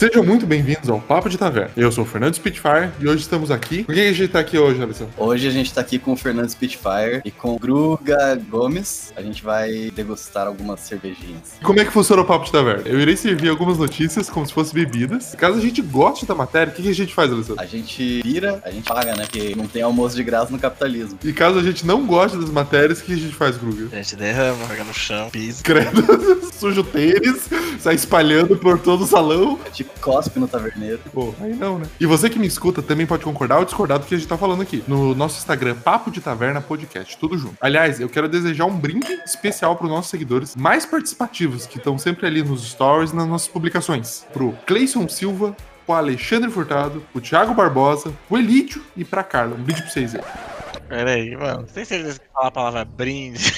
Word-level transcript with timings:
Sejam 0.00 0.24
muito 0.24 0.46
bem-vindos 0.46 0.88
ao 0.88 0.98
Papo 0.98 1.28
de 1.28 1.36
Taverna. 1.36 1.70
Eu 1.76 1.92
sou 1.92 2.04
o 2.04 2.06
Fernando 2.06 2.32
Spitfire 2.32 2.88
e 2.98 3.06
hoje 3.06 3.20
estamos 3.20 3.50
aqui. 3.50 3.84
Por 3.84 3.94
que 3.94 4.00
a 4.00 4.12
gente 4.14 4.28
tá 4.28 4.40
aqui 4.40 4.56
hoje, 4.56 4.82
Alessandro? 4.82 5.12
Hoje 5.18 5.46
a 5.46 5.50
gente 5.50 5.74
tá 5.74 5.82
aqui 5.82 5.98
com 5.98 6.14
o 6.14 6.16
Fernando 6.16 6.48
Spitfire 6.48 7.20
e 7.22 7.30
com 7.30 7.54
o 7.54 7.58
Gruga 7.58 8.34
Gomes. 8.48 9.12
A 9.14 9.20
gente 9.20 9.44
vai 9.44 9.90
degustar 9.94 10.46
algumas 10.46 10.80
cervejinhas. 10.80 11.52
Como 11.62 11.78
é 11.78 11.84
que 11.84 11.90
funciona 11.90 12.22
o 12.22 12.24
Papo 12.24 12.46
de 12.46 12.52
Taverna? 12.52 12.84
Eu 12.86 12.98
irei 12.98 13.14
servir 13.14 13.50
algumas 13.50 13.76
notícias 13.76 14.30
como 14.30 14.46
se 14.46 14.54
fossem 14.54 14.72
bebidas. 14.72 15.34
Caso 15.34 15.58
a 15.58 15.60
gente 15.60 15.82
goste 15.82 16.24
da 16.24 16.34
matéria, 16.34 16.72
o 16.72 16.74
que 16.74 16.88
a 16.88 16.94
gente 16.94 17.12
faz, 17.12 17.30
Alessandro? 17.30 17.62
A 17.62 17.66
gente 17.66 18.22
vira, 18.22 18.58
a 18.64 18.70
gente 18.70 18.88
paga, 18.88 19.14
né? 19.14 19.24
Porque 19.24 19.54
não 19.54 19.66
tem 19.66 19.82
almoço 19.82 20.16
de 20.16 20.24
graça 20.24 20.50
no 20.50 20.58
capitalismo. 20.58 21.18
E 21.22 21.30
caso 21.30 21.58
a 21.58 21.62
gente 21.62 21.84
não 21.84 22.06
goste 22.06 22.38
das 22.38 22.48
matérias, 22.48 23.00
o 23.00 23.04
que 23.04 23.12
a 23.12 23.16
gente 23.16 23.34
faz, 23.34 23.58
Gruga? 23.58 23.90
A 23.92 23.96
gente 23.96 24.16
derrama, 24.16 24.66
joga 24.66 24.84
no 24.84 24.94
chão, 24.94 25.28
pisa. 25.28 25.62
Credo, 25.62 26.00
suja 26.58 26.80
o 26.80 26.84
tênis, 26.84 27.50
sai 27.78 27.96
espalhando 27.96 28.56
por 28.56 28.78
todo 28.78 29.04
o 29.04 29.06
salão. 29.06 29.60
A 29.62 29.68
gente 29.68 29.89
cospe 30.00 30.38
no 30.38 30.48
taverneiro. 30.48 31.00
Pô, 31.12 31.34
aí 31.40 31.54
não, 31.54 31.78
né? 31.78 31.86
E 31.98 32.06
você 32.06 32.28
que 32.28 32.38
me 32.38 32.46
escuta 32.46 32.82
também 32.82 33.06
pode 33.06 33.24
concordar 33.24 33.58
ou 33.58 33.64
discordar 33.64 33.98
do 33.98 34.06
que 34.06 34.14
a 34.14 34.18
gente 34.18 34.28
tá 34.28 34.36
falando 34.36 34.62
aqui. 34.62 34.82
No 34.86 35.14
nosso 35.14 35.38
Instagram, 35.38 35.76
Papo 35.76 36.10
de 36.10 36.20
Taverna 36.20 36.60
Podcast, 36.60 37.16
tudo 37.18 37.36
junto. 37.36 37.56
Aliás, 37.60 38.00
eu 38.00 38.08
quero 38.08 38.28
desejar 38.28 38.64
um 38.66 38.76
brinde 38.76 39.20
especial 39.24 39.76
para 39.76 39.86
os 39.86 39.90
nossos 39.90 40.10
seguidores 40.10 40.56
mais 40.56 40.86
participativos, 40.86 41.66
que 41.66 41.78
estão 41.78 41.98
sempre 41.98 42.26
ali 42.26 42.42
nos 42.42 42.68
stories, 42.70 43.12
nas 43.12 43.26
nossas 43.26 43.48
publicações. 43.48 44.26
Pro 44.32 44.52
Cleison 44.66 45.08
Silva, 45.08 45.56
o 45.86 45.92
Alexandre 45.92 46.50
Furtado, 46.50 47.02
o 47.14 47.20
Thiago 47.20 47.54
Barbosa, 47.54 48.12
o 48.28 48.38
Elídio 48.38 48.82
e 48.96 49.04
pra 49.04 49.24
Carla. 49.24 49.56
Um 49.56 49.62
brinde 49.62 49.82
pra 49.82 49.90
vocês 49.90 50.14
aí. 50.14 50.20
Pera 50.88 51.12
aí, 51.12 51.36
mano. 51.36 51.66
Tem 51.72 51.84
certeza 51.84 52.18
que 52.18 52.26
falar 52.32 52.48
a 52.48 52.50
palavra 52.50 52.84
brinde? 52.84 53.52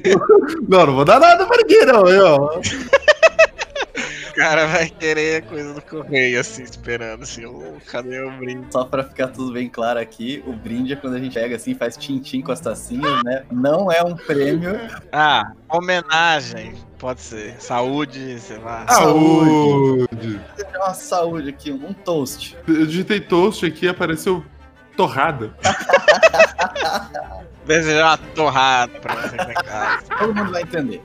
não, 0.68 0.86
não 0.86 0.94
vou 0.94 1.04
dar 1.04 1.20
nada 1.20 1.46
pra 1.46 1.56
ninguém, 1.58 1.84
não, 1.84 2.06
eu. 2.06 2.60
O 4.30 4.34
cara 4.34 4.66
vai 4.66 4.88
querer 4.88 5.42
coisa 5.42 5.74
do 5.74 5.82
correio, 5.82 6.40
assim, 6.40 6.62
esperando, 6.62 7.24
assim, 7.24 7.44
oh, 7.44 7.78
cadê 7.90 8.20
o 8.20 8.30
brinde? 8.38 8.66
Só 8.70 8.84
pra 8.84 9.02
ficar 9.02 9.28
tudo 9.28 9.52
bem 9.52 9.68
claro 9.68 9.98
aqui, 9.98 10.42
o 10.46 10.52
brinde 10.52 10.92
é 10.92 10.96
quando 10.96 11.16
a 11.16 11.18
gente 11.18 11.34
pega 11.34 11.56
assim, 11.56 11.74
faz 11.74 11.96
tintim 11.96 12.40
com 12.40 12.52
as 12.52 12.60
tacinhas, 12.60 13.22
né? 13.24 13.44
Não 13.50 13.90
é 13.90 14.02
um 14.02 14.14
prêmio. 14.14 14.80
Ah, 15.12 15.52
homenagem. 15.68 16.74
Pode 16.98 17.20
ser. 17.20 17.60
Saúde, 17.60 18.38
sei 18.38 18.58
lá. 18.58 18.86
Saúde! 18.88 20.40
É 20.72 20.78
uma 20.78 20.94
saúde 20.94 21.48
aqui, 21.48 21.72
um 21.72 21.92
toast. 21.92 22.56
Eu 22.68 22.86
digitei 22.86 23.20
toast 23.20 23.66
aqui 23.66 23.86
e 23.86 23.88
apareceu 23.88 24.44
torrada. 24.96 25.52
Desejar 27.66 28.06
uma 28.06 28.18
torrada 28.34 29.00
pra 29.00 29.14
você 29.16 29.36
em 29.36 29.54
casa. 29.54 30.04
Todo 30.18 30.34
mundo 30.34 30.52
vai 30.52 30.62
entender. 30.62 31.02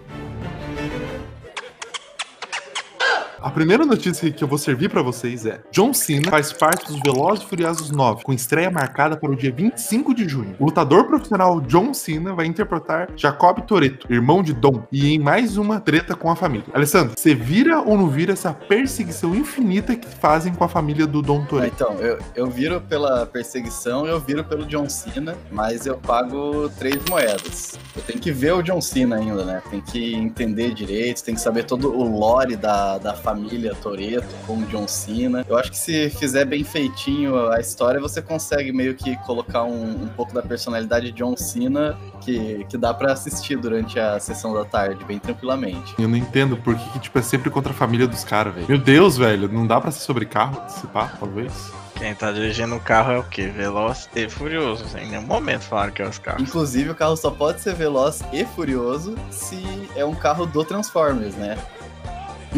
A 3.46 3.52
primeira 3.52 3.86
notícia 3.86 4.32
que 4.32 4.44
eu 4.44 4.48
vou 4.48 4.58
servir 4.58 4.90
pra 4.90 5.04
vocês 5.04 5.46
é: 5.46 5.60
John 5.72 5.94
Cena 5.94 6.32
faz 6.32 6.52
parte 6.52 6.92
dos 6.92 7.00
Velozes 7.00 7.46
e 7.46 7.48
Furiosos 7.48 7.92
9, 7.92 8.24
com 8.24 8.34
estreia 8.34 8.72
marcada 8.72 9.16
para 9.16 9.30
o 9.30 9.36
dia 9.36 9.52
25 9.52 10.16
de 10.16 10.28
junho. 10.28 10.56
O 10.60 10.66
lutador 10.66 11.06
profissional 11.06 11.62
John 11.62 11.94
Cena 11.94 12.34
vai 12.34 12.48
interpretar 12.48 13.08
Jacob 13.16 13.60
Toretto, 13.60 14.12
irmão 14.12 14.42
de 14.42 14.52
Dom, 14.52 14.88
e 14.92 15.14
em 15.14 15.20
mais 15.20 15.58
uma 15.58 15.80
treta 15.80 16.16
com 16.16 16.32
a 16.32 16.36
família. 16.36 16.66
Alessandro, 16.74 17.14
você 17.16 17.36
vira 17.36 17.82
ou 17.82 17.96
não 17.96 18.10
vira 18.10 18.34
essa 18.34 18.52
perseguição 18.52 19.36
infinita 19.36 19.96
que 19.96 20.08
fazem 20.08 20.52
com 20.52 20.64
a 20.64 20.68
família 20.68 21.06
do 21.06 21.22
Dom 21.22 21.44
Ah, 21.44 21.48
Toretto? 21.48 21.76
Então, 21.76 21.94
eu, 22.00 22.18
eu 22.36 22.50
viro 22.50 22.82
pela 22.82 23.28
perseguição, 23.28 24.08
eu 24.08 24.20
viro 24.20 24.44
pelo 24.44 24.66
John 24.66 24.90
Cena, 24.90 25.38
mas 25.52 25.86
eu 25.86 25.98
pago 25.98 26.68
três 26.80 27.00
moedas. 27.08 27.78
Eu 27.96 28.02
tenho 28.02 28.20
que 28.20 28.32
ver 28.32 28.56
o 28.56 28.64
John 28.64 28.82
Cena 28.82 29.18
ainda, 29.18 29.46
né? 29.46 29.62
Tem 29.70 29.82
que 29.82 30.16
entender 30.16 30.74
direito, 30.74 31.24
tem 31.24 31.36
que 31.36 31.42
saber 31.42 31.66
todo 31.66 31.96
o 31.96 32.18
lore 32.18 32.56
da, 32.56 32.98
da 32.98 33.14
família 33.14 33.35
Toreto 33.82 34.28
com 34.46 34.58
o 34.58 34.66
John 34.66 34.88
Cena. 34.88 35.46
Eu 35.48 35.58
acho 35.58 35.72
que 35.72 35.78
se 35.78 36.10
fizer 36.10 36.46
bem 36.46 36.64
feitinho 36.64 37.50
a 37.50 37.60
história, 37.60 38.00
você 38.00 38.22
consegue 38.22 38.72
meio 38.72 38.96
que 38.96 39.16
colocar 39.18 39.64
um, 39.64 40.04
um 40.04 40.08
pouco 40.08 40.34
da 40.34 40.42
personalidade 40.42 41.12
de 41.12 41.18
John 41.18 41.36
Cena 41.36 41.98
que, 42.22 42.66
que 42.70 42.78
dá 42.78 42.94
pra 42.94 43.14
assistir 43.14 43.58
durante 43.58 44.00
a 44.00 44.20
sessão 44.20 44.54
da 44.54 44.66
tarde, 44.66 45.04
bem 45.06 45.20
tranquilamente. 45.20 45.94
Eu 46.00 46.08
não 46.08 46.18
entendo 46.18 46.58
por 46.58 46.76
que, 46.76 47.00
tipo, 47.00 47.20
é 47.20 47.22
sempre 47.22 47.50
contra 47.50 47.72
a 47.72 47.76
família 47.76 48.08
dos 48.08 48.24
caras, 48.24 48.54
velho. 48.54 48.68
Meu 48.68 48.78
Deus, 48.78 49.18
velho, 49.18 49.52
não 49.52 49.68
dá 49.68 49.80
pra 49.80 49.92
ser 49.92 50.02
sobre 50.02 50.26
carro, 50.26 50.62
se 50.70 50.86
pá, 50.88 51.12
talvez. 51.20 51.54
Quem 51.98 52.14
tá 52.14 52.30
dirigindo 52.32 52.76
o 52.76 52.80
carro 52.80 53.14
é 53.14 53.18
o 53.18 53.24
quê? 53.24 53.48
Veloz 53.48 54.10
e 54.14 54.30
furioso. 54.30 54.86
Em 54.98 55.10
nenhum 55.10 55.22
momento 55.22 55.62
falaram 55.62 55.94
que 55.94 56.02
é 56.02 56.08
os 56.08 56.20
carros. 56.20 56.42
Inclusive, 56.42 56.90
o 56.90 56.96
carro 56.96 57.16
só 57.16 57.32
pode 57.32 57.62
ser 57.62 57.74
veloz 57.74 58.22
e 58.34 58.44
furioso 58.44 59.16
se 59.32 59.64
é 59.96 60.04
um 60.04 60.14
carro 60.14 60.46
do 60.46 60.64
Transformers, 60.66 61.36
né? 61.36 61.58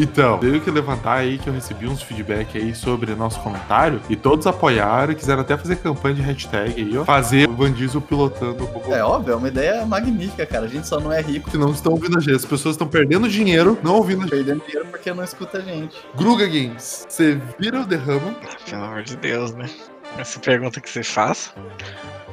Então, 0.00 0.38
tenho 0.38 0.60
que 0.60 0.70
levantar 0.70 1.14
aí 1.14 1.38
que 1.38 1.48
eu 1.48 1.52
recebi 1.52 1.88
uns 1.88 2.00
feedback 2.00 2.56
aí 2.56 2.72
sobre 2.72 3.16
nosso 3.16 3.40
comentário 3.40 4.00
e 4.08 4.14
todos 4.14 4.46
apoiaram 4.46 5.12
e 5.12 5.16
quiseram 5.16 5.40
até 5.40 5.56
fazer 5.56 5.74
campanha 5.76 6.14
de 6.14 6.22
hashtag 6.22 6.80
aí, 6.80 6.96
ó. 6.96 7.04
Fazer 7.04 7.48
o 7.48 7.52
Van 7.52 7.72
Diesel 7.72 8.00
pilotando 8.00 8.62
o 8.62 8.66
Google. 8.68 8.94
É 8.94 9.02
óbvio, 9.02 9.32
é 9.32 9.36
uma 9.36 9.48
ideia 9.48 9.84
magnífica, 9.84 10.46
cara. 10.46 10.66
A 10.66 10.68
gente 10.68 10.86
só 10.86 11.00
não 11.00 11.12
é 11.12 11.20
rico 11.20 11.50
Que 11.50 11.58
não 11.58 11.72
estão 11.72 11.92
ouvindo 11.92 12.16
a 12.16 12.20
gente. 12.20 12.36
As 12.36 12.44
pessoas 12.44 12.74
estão 12.74 12.86
perdendo 12.86 13.28
dinheiro 13.28 13.76
não 13.82 13.96
ouvindo 13.96 14.20
a 14.20 14.22
gente. 14.22 14.30
perdendo 14.30 14.62
dinheiro 14.64 14.86
porque 14.88 15.12
não 15.12 15.24
escuta 15.24 15.58
a 15.58 15.60
gente. 15.60 15.96
Gruga 16.14 16.46
Games, 16.46 17.04
você 17.08 17.40
vira 17.58 17.80
o 17.80 17.84
derrama? 17.84 18.36
Pelo 18.70 18.84
amor 18.84 19.02
de 19.02 19.16
Deus, 19.16 19.52
né? 19.54 19.68
Essa 20.16 20.38
pergunta 20.38 20.80
que 20.80 20.88
você 20.88 21.02
faz, 21.02 21.52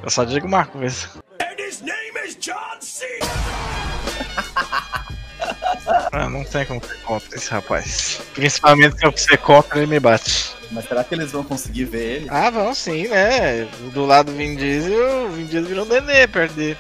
eu 0.03 0.09
só 0.09 0.23
digo 0.23 0.45
uma 0.45 0.65
coisa. 0.65 1.07
Ah, 5.87 6.29
não 6.29 6.43
tem 6.43 6.65
como 6.65 6.83
ser 6.83 6.97
contra 7.01 7.35
esse 7.35 7.49
rapaz. 7.51 8.21
Principalmente 8.33 8.97
se 8.97 9.05
eu 9.05 9.17
ser 9.17 9.37
contra, 9.37 9.77
ele 9.77 9.87
me 9.87 9.99
bate. 9.99 10.55
Mas 10.71 10.85
será 10.85 11.03
que 11.03 11.13
eles 11.13 11.31
vão 11.31 11.43
conseguir 11.43 11.85
ver 11.85 12.15
ele? 12.15 12.27
Ah, 12.29 12.49
vão 12.49 12.73
sim, 12.73 13.07
né? 13.07 13.67
Do 13.93 14.05
lado 14.05 14.31
do 14.31 14.37
Vin 14.37 14.55
Diesel, 14.55 15.27
o 15.27 15.29
Vin 15.29 15.45
Diesel 15.45 15.65
virou 15.65 15.85
um 15.85 15.89
nenê 15.89 16.27
perto 16.27 16.53
dele. 16.53 16.77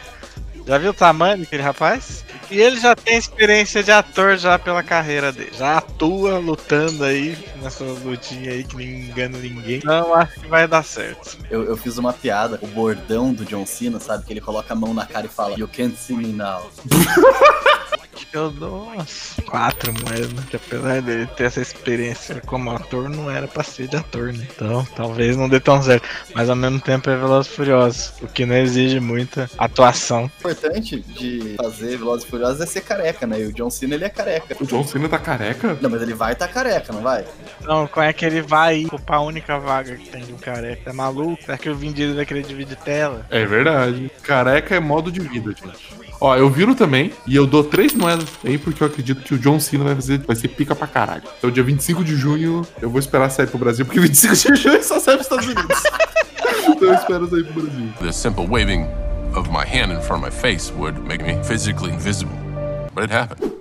Já 0.67 0.79
viu 0.79 0.89
o 0.89 0.93
tamanho 0.93 1.37
daquele 1.37 1.61
rapaz? 1.61 2.25
E 2.49 2.59
ele 2.59 2.79
já 2.79 2.95
tem 2.95 3.17
experiência 3.17 3.83
de 3.83 3.91
ator 3.91 4.35
já 4.35 4.57
pela 4.57 4.81
carreira 4.81 5.31
dele. 5.31 5.51
Já 5.53 5.77
atua 5.77 6.39
lutando 6.39 7.03
aí 7.03 7.37
nessa 7.61 7.83
lutinha 7.83 8.51
aí 8.51 8.63
que 8.63 8.73
não 8.73 8.81
engana 8.81 9.37
ninguém. 9.37 9.77
Então 9.77 10.13
acho 10.15 10.39
que 10.39 10.47
vai 10.47 10.67
dar 10.67 10.83
certo. 10.83 11.37
Eu, 11.51 11.63
eu 11.63 11.77
fiz 11.77 11.97
uma 11.97 12.13
piada, 12.13 12.57
o 12.63 12.67
bordão 12.67 13.31
do 13.31 13.45
John 13.45 13.65
Cena, 13.65 13.99
sabe? 13.99 14.25
Que 14.25 14.33
ele 14.33 14.41
coloca 14.41 14.73
a 14.73 14.75
mão 14.75 14.93
na 14.93 15.05
cara 15.05 15.27
e 15.27 15.29
fala: 15.29 15.57
You 15.57 15.67
can't 15.67 15.95
see 15.95 16.15
me 16.15 16.33
now. 16.33 16.69
Acho 18.15 18.27
que 18.27 18.37
eu 18.37 18.49
dou 18.49 18.83
umas 18.83 19.35
quatro 19.45 19.93
moedas, 19.93 20.31
né? 20.31 20.43
Que 20.49 20.55
apesar 20.55 21.01
dele 21.01 21.27
ter 21.35 21.43
essa 21.43 21.59
experiência 21.59 22.41
como 22.45 22.71
ator, 22.71 23.09
não 23.09 23.29
era 23.29 23.45
pra 23.45 23.61
ser 23.61 23.87
de 23.89 23.97
ator, 23.97 24.31
né? 24.31 24.47
Então 24.55 24.87
talvez 24.95 25.35
não 25.35 25.49
dê 25.49 25.59
tão 25.59 25.81
certo. 25.83 26.07
Mas 26.33 26.49
ao 26.49 26.55
mesmo 26.55 26.79
tempo 26.79 27.09
é 27.09 27.17
Velozes 27.17 27.51
e 27.51 27.55
Furiosos, 27.55 28.13
o 28.21 28.27
que 28.27 28.45
não 28.45 28.55
exige 28.55 29.01
muita 29.01 29.49
atuação. 29.57 30.23
O 30.23 30.47
importante 30.47 31.01
de 31.01 31.55
fazer 31.57 31.97
Velozes 31.97 32.25
e 32.25 32.29
Furiosos 32.29 32.61
é 32.61 32.65
ser 32.65 32.81
careca, 32.81 33.27
né? 33.27 33.41
E 33.41 33.47
o 33.47 33.53
John 33.53 33.69
Cena, 33.69 33.95
ele 33.95 34.05
é 34.05 34.09
careca. 34.09 34.55
O 34.61 34.65
John 34.65 34.85
Cena 34.85 35.09
tá 35.09 35.19
careca? 35.19 35.77
Não, 35.81 35.89
mas 35.89 36.01
ele 36.01 36.13
vai 36.13 36.35
tá 36.35 36.47
careca, 36.47 36.93
não 36.93 37.01
vai? 37.01 37.25
Então, 37.59 37.85
como 37.87 38.05
é 38.05 38.13
que 38.13 38.25
ele 38.25 38.41
vai 38.41 38.85
ocupar 38.85 39.17
a 39.17 39.21
única 39.21 39.59
vaga 39.59 39.97
que 39.97 40.07
tem 40.07 40.23
de 40.23 40.31
um 40.31 40.37
careca? 40.37 40.89
É 40.89 40.93
maluco? 40.93 41.43
Será 41.43 41.57
que 41.57 41.69
o 41.69 41.75
Vin 41.75 41.91
Diesel 41.91 42.15
vai 42.15 42.25
querer 42.25 42.43
dividir 42.43 42.77
tela? 42.77 43.25
É 43.29 43.45
verdade. 43.45 44.09
Careca 44.23 44.73
é 44.73 44.79
modo 44.79 45.11
de 45.11 45.19
vida, 45.19 45.51
gente. 45.51 46.04
Ó, 46.19 46.35
eu 46.35 46.49
viro 46.49 46.73
também 46.75 47.11
e 47.27 47.35
eu 47.35 47.45
dou 47.45 47.63
três 47.63 47.93
moedas 47.93 48.27
aí 48.43 48.57
porque 48.57 48.81
eu 48.81 48.87
acredito 48.87 49.21
que 49.21 49.33
o 49.33 49.37
John 49.37 49.59
Cena 49.59 49.83
vai, 49.83 49.95
fazer, 49.95 50.19
vai 50.19 50.35
ser 50.35 50.47
pica 50.49 50.75
pra 50.75 50.87
caralho. 50.87 51.23
Então, 51.37 51.51
dia 51.51 51.63
25 51.63 52.03
de 52.03 52.15
junho, 52.15 52.65
eu 52.81 52.89
vou 52.89 52.99
esperar 52.99 53.29
sair 53.29 53.47
pro 53.47 53.57
Brasil, 53.57 53.85
porque 53.85 53.99
25 54.01 54.53
de 54.53 54.61
junho 54.61 54.83
só 54.83 54.99
sai 54.99 55.15
pros 55.15 55.25
Estados 55.25 55.45
Unidos. 55.45 55.83
então 56.67 56.87
eu 56.87 56.93
espero 56.93 57.29
sair 57.29 57.43
pro 57.43 57.61
Brasil. 57.61 57.93
The 57.99 58.11
simple 58.11 58.47
waving 58.47 58.87
of 59.35 59.49
my 59.49 59.65
hand 59.65 59.91
in 59.91 60.01
front 60.01 60.23
of 60.23 60.31
my 60.31 60.31
face 60.31 60.71
would 60.71 60.99
make 61.01 61.23
me 61.23 61.43
physically 61.43 61.91
invisible. 61.91 62.35
But 62.93 63.05
it 63.05 63.11
happened. 63.11 63.54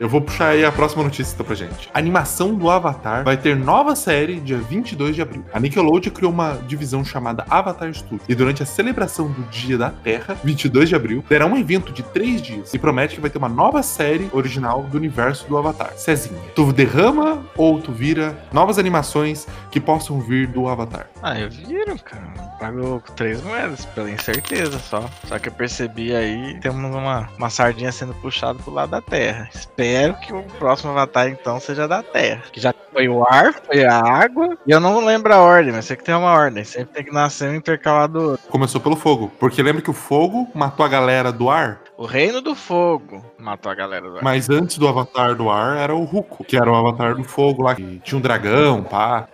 Eu 0.00 0.08
vou 0.08 0.20
puxar 0.20 0.50
aí 0.50 0.64
a 0.64 0.70
próxima 0.70 1.02
notícia 1.02 1.34
então 1.34 1.44
pra 1.44 1.56
gente. 1.56 1.90
A 1.92 1.98
animação 1.98 2.54
do 2.54 2.70
Avatar 2.70 3.24
vai 3.24 3.36
ter 3.36 3.56
nova 3.56 3.96
série 3.96 4.38
dia 4.38 4.56
22 4.56 5.16
de 5.16 5.22
abril. 5.22 5.44
A 5.52 5.58
Nickelodeon 5.58 6.12
criou 6.12 6.30
uma 6.30 6.52
divisão 6.68 7.04
chamada 7.04 7.44
Avatar 7.50 7.92
Studio. 7.92 8.20
E 8.28 8.34
durante 8.34 8.62
a 8.62 8.66
celebração 8.66 9.28
do 9.28 9.42
Dia 9.50 9.76
da 9.76 9.90
Terra, 9.90 10.36
22 10.44 10.88
de 10.88 10.94
abril, 10.94 11.24
terá 11.28 11.46
um 11.46 11.56
evento 11.56 11.92
de 11.92 12.04
três 12.04 12.40
dias. 12.40 12.72
E 12.72 12.78
promete 12.78 13.16
que 13.16 13.20
vai 13.20 13.28
ter 13.28 13.38
uma 13.38 13.48
nova 13.48 13.82
série 13.82 14.28
original 14.32 14.84
do 14.84 14.96
universo 14.96 15.48
do 15.48 15.58
Avatar. 15.58 15.92
Cezinha, 15.96 16.40
tu 16.54 16.72
derrama 16.72 17.44
ou 17.56 17.80
tu 17.80 17.90
vira 17.90 18.38
novas 18.52 18.78
animações 18.78 19.48
que 19.68 19.80
possam 19.80 20.20
vir 20.20 20.46
do 20.46 20.68
Avatar? 20.68 21.08
Ah, 21.20 21.38
eu 21.40 21.50
viro, 21.50 21.98
cara. 21.98 22.22
Pago 22.60 23.02
três 23.16 23.42
moedas, 23.42 23.84
pela 23.86 24.10
incerteza 24.10 24.78
só. 24.78 25.10
Só 25.24 25.38
que 25.40 25.48
eu 25.48 25.52
percebi 25.52 26.14
aí, 26.14 26.58
temos 26.60 26.94
uma, 26.94 27.28
uma 27.36 27.50
sardinha 27.50 27.90
sendo 27.90 28.14
puxada 28.14 28.60
pro 28.62 28.72
lado 28.72 28.90
da 28.90 29.00
terra. 29.00 29.48
Espero 29.52 29.87
espero 29.88 30.14
que 30.14 30.32
o 30.32 30.42
próximo 30.58 30.92
Avatar, 30.92 31.28
então, 31.28 31.58
seja 31.58 31.88
da 31.88 32.02
Terra. 32.02 32.42
Que 32.52 32.60
já 32.60 32.74
foi 32.92 33.08
o 33.08 33.24
ar, 33.24 33.54
foi 33.54 33.84
a 33.84 33.98
água. 33.98 34.56
E 34.66 34.70
eu 34.70 34.80
não 34.80 35.04
lembro 35.04 35.32
a 35.32 35.38
ordem, 35.38 35.72
mas 35.72 35.86
sei 35.86 35.96
que 35.96 36.04
tem 36.04 36.14
uma 36.14 36.32
ordem. 36.32 36.64
Sempre 36.64 36.94
tem 36.94 37.04
que 37.04 37.12
nascer 37.12 37.50
um 37.50 37.54
intercalado. 37.54 38.38
Começou 38.48 38.80
pelo 38.80 38.96
fogo. 38.96 39.30
Porque 39.38 39.62
lembra 39.62 39.82
que 39.82 39.90
o 39.90 39.94
fogo 39.94 40.48
matou 40.54 40.84
a 40.84 40.88
galera 40.88 41.32
do 41.32 41.50
ar? 41.50 41.80
O 41.96 42.06
Reino 42.06 42.40
do 42.40 42.54
Fogo 42.54 43.24
matou 43.36 43.72
a 43.72 43.74
galera 43.74 44.08
do 44.08 44.16
ar. 44.18 44.22
Mas 44.22 44.48
antes 44.48 44.78
do 44.78 44.86
avatar 44.86 45.34
do 45.34 45.50
ar 45.50 45.76
era 45.78 45.94
o 45.94 46.04
Ruko, 46.04 46.44
que 46.44 46.56
era 46.56 46.70
o 46.70 46.74
avatar 46.74 47.16
do 47.16 47.24
fogo 47.24 47.62
lá, 47.62 47.74
que 47.74 48.00
tinha 48.04 48.16
um 48.16 48.20
dragão, 48.20 48.84
pá. 48.84 49.26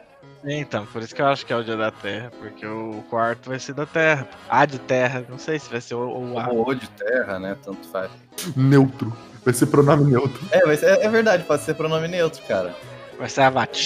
Então, 0.46 0.85
por 0.87 1.02
isso 1.02 1.14
que 1.14 1.23
eu 1.23 1.26
acho 1.26 1.46
que 1.46 1.52
é 1.52 1.56
o 1.56 1.64
dia 1.64 1.76
da 1.76 1.91
Terra, 1.91 2.31
porque 2.38 2.67
o 2.67 3.02
quarto 3.08 3.49
vai 3.49 3.58
ser 3.58 3.73
da 3.73 3.87
Terra. 3.87 4.29
A 4.49 4.67
de 4.67 4.79
Terra, 4.79 5.25
não 5.29 5.38
sei 5.38 5.58
se 5.58 5.70
vai 5.70 5.81
ser 5.81 5.94
o, 5.94 6.32
o 6.32 6.38
A. 6.38 6.49
Ou 6.50 6.75
de 6.75 6.88
terra, 6.91 7.38
né? 7.38 7.56
Tanto 7.62 7.88
faz. 7.88 8.11
Neutro. 8.55 9.17
Vai 9.44 9.55
ser 9.55 9.67
pronome 9.67 10.11
neutro. 10.11 10.41
É, 10.50 10.64
mas 10.67 10.82
é, 10.82 11.05
é 11.05 11.08
verdade, 11.08 11.44
pode 11.44 11.62
ser 11.62 11.75
pronome 11.75 12.08
neutro, 12.08 12.43
cara. 12.46 12.75
Vai 13.19 13.29
ser 13.29 13.43
a 13.43 13.50
Vat. 13.50 13.76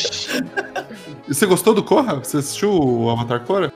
E 1.28 1.34
você 1.34 1.46
gostou 1.46 1.74
do 1.74 1.82
Korra? 1.82 2.16
Você 2.16 2.38
assistiu 2.38 2.72
o 2.72 3.10
Avatar 3.10 3.40
Korra? 3.40 3.72